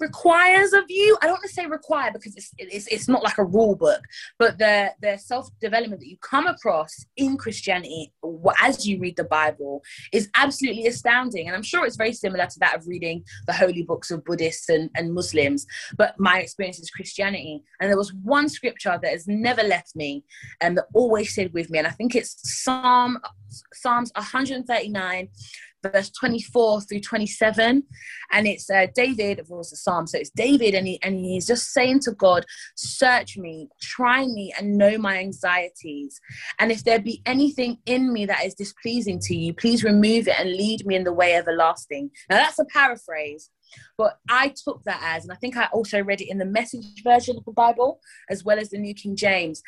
[0.00, 1.16] requires of you.
[1.22, 4.02] I don't want to say require because it's it's, it's not like a rule book,
[4.38, 8.12] but the the self development that you come across in Christianity
[8.60, 9.82] as you read the Bible
[10.12, 11.46] is absolutely astounding.
[11.46, 14.68] And I'm sure it's very similar to that of reading the holy books of Buddhists
[14.68, 15.66] and, and Muslims.
[15.96, 17.62] But my experience is Christianity.
[17.80, 20.24] And there was one scripture that has never left me
[20.60, 21.78] and that always stayed with me.
[21.78, 23.18] And I think it's Psalm
[23.72, 25.28] Psalms 139
[25.82, 27.82] verse 24 through 27
[28.32, 31.46] and it's uh, david of course the psalm so it's david and, he, and he's
[31.46, 32.44] just saying to god
[32.76, 36.20] search me try me and know my anxieties.
[36.58, 40.38] And if there be anything in me that is displeasing to you please remove it
[40.38, 42.10] and lead me in the way everlasting.
[42.28, 43.50] Now that's a paraphrase
[43.96, 47.04] but I took that as, and I think I also read it in the message
[47.04, 49.62] version of the Bible as well as the New King James.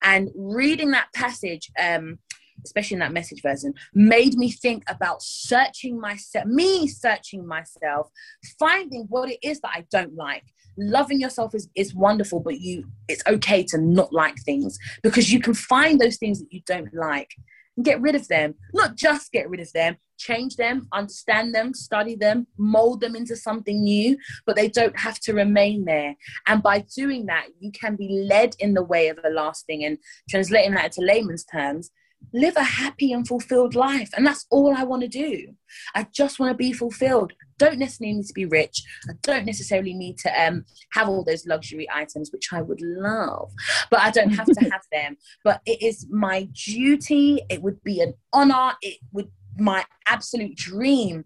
[0.00, 2.20] And reading that passage, um,
[2.64, 8.10] especially in that message version, made me think about searching myself, me searching myself,
[8.58, 10.44] finding what it is that I don't like.
[10.78, 15.38] Loving yourself is, is wonderful, but you it's okay to not like things because you
[15.40, 17.30] can find those things that you don't like
[17.76, 18.54] and get rid of them.
[18.72, 23.36] Not just get rid of them, change them, understand them, study them, mold them into
[23.36, 26.14] something new, but they don't have to remain there.
[26.46, 29.84] And by doing that, you can be led in the way of everlasting.
[29.84, 29.98] And
[30.28, 31.90] translating that into layman's terms,
[32.32, 34.10] live a happy and fulfilled life.
[34.16, 35.54] And that's all I want to do.
[35.94, 37.32] I just want to be fulfilled.
[37.58, 38.82] Don't necessarily need to be rich.
[39.08, 43.52] I don't necessarily need to um, have all those luxury items, which I would love,
[43.90, 45.16] but I don't have to have them.
[45.44, 47.40] But it is my duty.
[47.50, 48.72] It would be an honor.
[48.82, 51.24] It would my absolute dream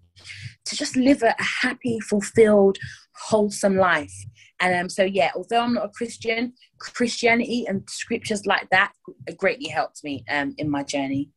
[0.65, 2.79] to just live a, a happy, fulfilled,
[3.15, 4.13] wholesome life.
[4.61, 8.93] And um, so, yeah, although I'm not a Christian, Christianity and scriptures like that
[9.37, 11.31] greatly helped me um, in my journey.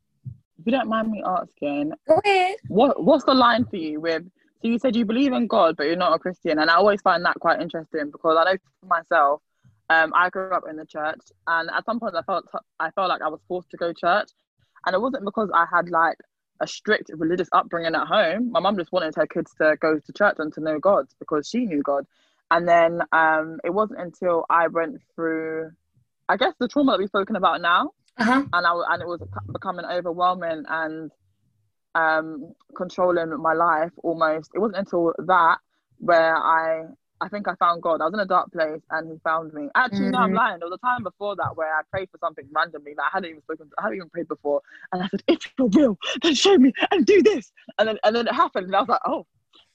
[0.59, 2.55] If you don't mind me asking, Go ahead.
[2.67, 4.23] what what's the line for you with?
[4.61, 7.01] So you said you believe in God, but you're not a Christian, and I always
[7.01, 9.41] find that quite interesting because I know for myself,
[9.89, 12.45] um, I grew up in the church, and at some point I felt
[12.79, 14.29] I felt like I was forced to go to church,
[14.85, 16.17] and it wasn't because I had like
[16.61, 18.51] a strict religious upbringing at home.
[18.51, 21.47] My mum just wanted her kids to go to church and to know God because
[21.47, 22.05] she knew God.
[22.51, 25.71] And then um, it wasn't until I went through,
[26.29, 28.43] I guess, the trauma that we've spoken about now, Uh-huh.
[28.53, 29.21] and I and it was
[29.51, 31.11] becoming overwhelming and
[31.95, 34.51] um, controlling my life almost.
[34.53, 35.57] It wasn't until that
[35.99, 36.85] where I
[37.21, 38.01] I think I found God.
[38.01, 39.69] I was in a dark place and He found me.
[39.75, 40.35] Actually, no, I'm Mhm.
[40.35, 40.59] lying.
[40.59, 43.29] There was a time before that where I prayed for something randomly that I hadn't
[43.29, 43.69] even spoken.
[43.77, 47.05] I hadn't even prayed before, and I said, "If your will, then show me and
[47.05, 49.25] do this." And then and then it happened, and I was like, "Oh."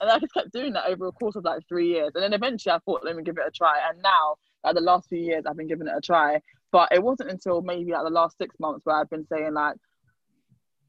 [0.01, 2.33] And I just kept doing that over a course of like three years, and then
[2.33, 5.19] eventually I thought, "Let me give it a try." And now, like the last few
[5.19, 6.41] years, I've been giving it a try.
[6.73, 9.77] But it wasn't until maybe like the last six months where I've been saying like,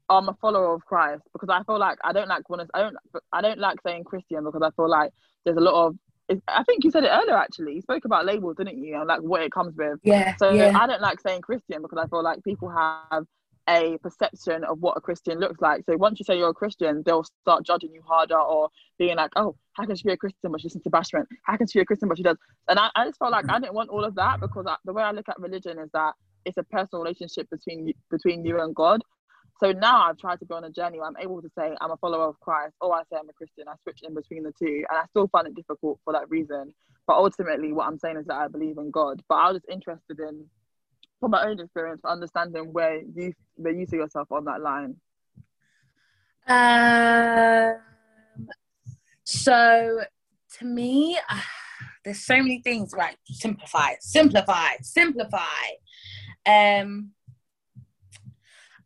[0.08, 2.96] I'm a follower of Christ because I feel like I don't like when I don't
[3.32, 5.12] I don't like saying Christian because I feel like
[5.44, 5.96] there's a lot of
[6.48, 7.74] I think you said it earlier actually.
[7.74, 8.96] You spoke about labels, didn't you?
[8.96, 10.00] And like what it comes with.
[10.02, 10.34] Yeah.
[10.36, 10.76] So yeah.
[10.76, 13.24] I don't like saying Christian because I feel like people have
[13.68, 15.84] a perception of what a Christian looks like.
[15.86, 19.30] So once you say you're a Christian, they'll start judging you harder or being like,
[19.36, 21.24] oh, how can she be a Christian but she listens to Bashment?
[21.42, 22.36] How can she be a Christian but she does?
[22.68, 24.92] And I, I just felt like I didn't want all of that because I, the
[24.92, 26.12] way I look at religion is that
[26.44, 29.02] it's a personal relationship between you, between you and God.
[29.58, 31.90] So now I've tried to go on a journey where I'm able to say I'm
[31.90, 33.64] a follower of Christ or I say I'm a Christian.
[33.68, 36.74] I switch in between the two and I still find it difficult for that reason.
[37.06, 39.22] But ultimately, what I'm saying is that I believe in God.
[39.28, 40.44] But I was just interested in,
[41.20, 44.96] from my own experience, understanding where you where you see yourself on that line.
[46.48, 47.76] Um,
[49.24, 50.00] so
[50.58, 51.40] to me, uh,
[52.04, 53.16] there's so many things, right?
[53.26, 55.64] Simplify, simplify, simplify.
[56.46, 57.10] Um,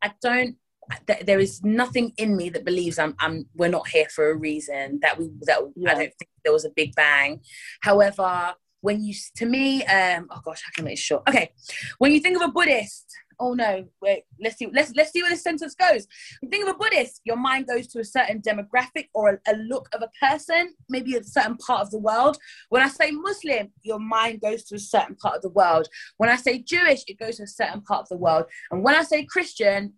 [0.03, 0.57] I don't.
[1.07, 3.15] th- There is nothing in me that believes I'm.
[3.19, 3.47] I'm.
[3.55, 5.01] We're not here for a reason.
[5.03, 5.31] That we.
[5.43, 5.91] That Yeah.
[5.91, 7.41] I don't think there was a big bang.
[7.83, 11.23] However, when you to me, um, oh gosh, how can I make it short?
[11.29, 11.53] Okay,
[11.99, 13.07] when you think of a Buddhist,
[13.41, 16.07] oh no, wait, let's see, let's let's see where this sentence goes.
[16.41, 19.53] When you think of a Buddhist, your mind goes to a certain demographic or a,
[19.53, 22.37] a look of a person, maybe a certain part of the world.
[22.69, 25.89] When I say Muslim, your mind goes to a certain part of the world.
[26.19, 28.45] When I say Jewish, it goes to a certain part of the world.
[28.71, 29.95] And when I say Christian,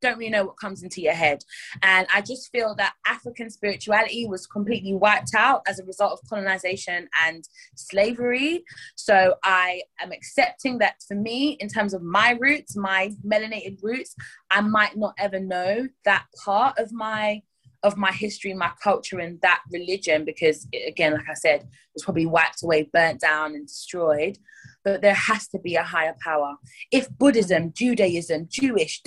[0.00, 1.42] don't really know what comes into your head.
[1.82, 6.28] And I just feel that African spirituality was completely wiped out as a result of
[6.28, 7.44] colonization and
[7.74, 8.64] slavery.
[8.94, 14.14] So I am accepting that for me, in terms of my roots, my melanated roots,
[14.50, 17.42] I might not ever know that part of my
[17.82, 21.68] of my history, my culture, and that religion, because it, again, like I said, it
[21.94, 24.38] was probably wiped away, burnt down, and destroyed
[24.86, 26.54] but there has to be a higher power.
[26.92, 29.02] If Buddhism, Judaism, Jewish,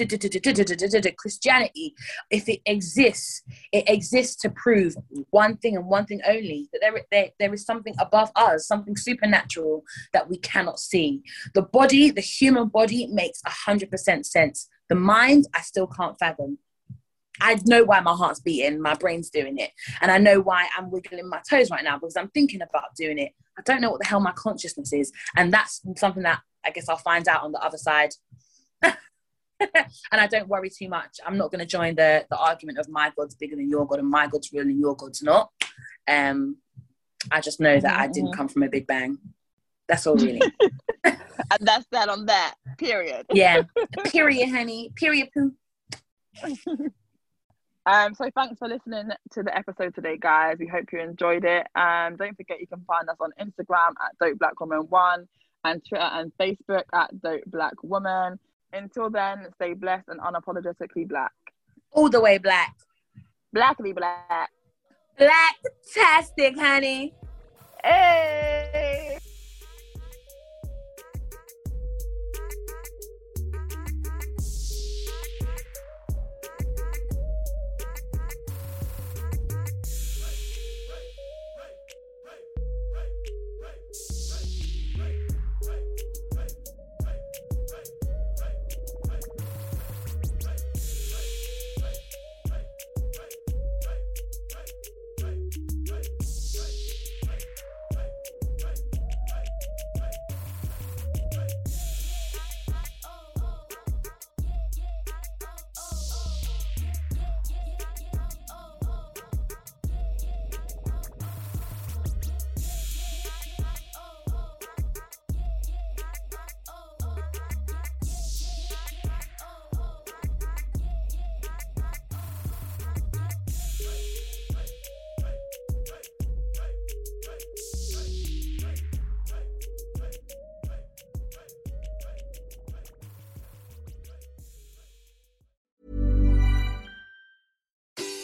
[1.18, 1.96] Christianity,
[2.30, 4.96] if it exists, it exists to prove
[5.30, 8.98] one thing and one thing only that there, there, there is something above us, something
[8.98, 11.22] supernatural that we cannot see.
[11.54, 14.68] The body, the human body, makes 100% sense.
[14.90, 16.58] The mind, I still can't fathom.
[17.42, 19.72] I know why my heart's beating, my brain's doing it,
[20.02, 23.18] and I know why I'm wiggling my toes right now because I'm thinking about doing
[23.18, 23.34] it.
[23.58, 26.90] I don't know what the hell my consciousness is, and that's something that I guess
[26.90, 28.12] I'll find out on the other side.
[28.84, 28.94] and
[30.12, 31.18] I don't worry too much.
[31.26, 34.00] I'm not going to join the the argument of my God's bigger than your God
[34.00, 35.52] and my God's real and your God's not.
[36.08, 36.58] Um,
[37.32, 39.18] I just know that I didn't come from a big bang.
[39.88, 40.42] That's all, really.
[41.04, 41.18] And
[41.62, 42.56] that's that on that.
[42.78, 43.26] Period.
[43.34, 43.64] yeah.
[44.06, 44.92] Period, honey.
[44.96, 45.54] Period, poo.
[47.86, 50.58] Um, so thanks for listening to the episode today, guys.
[50.60, 51.66] We hope you enjoyed it.
[51.76, 55.28] Um, don't forget you can find us on Instagram at Dope Black Woman One
[55.64, 58.40] and Twitter and Facebook at Dope Black Woman.
[58.74, 61.32] Until then, stay blessed and unapologetically black.
[61.92, 62.76] All the way black.
[63.52, 64.52] Blackly black.
[65.18, 67.14] Black-tastic, honey.
[67.84, 69.18] Hey.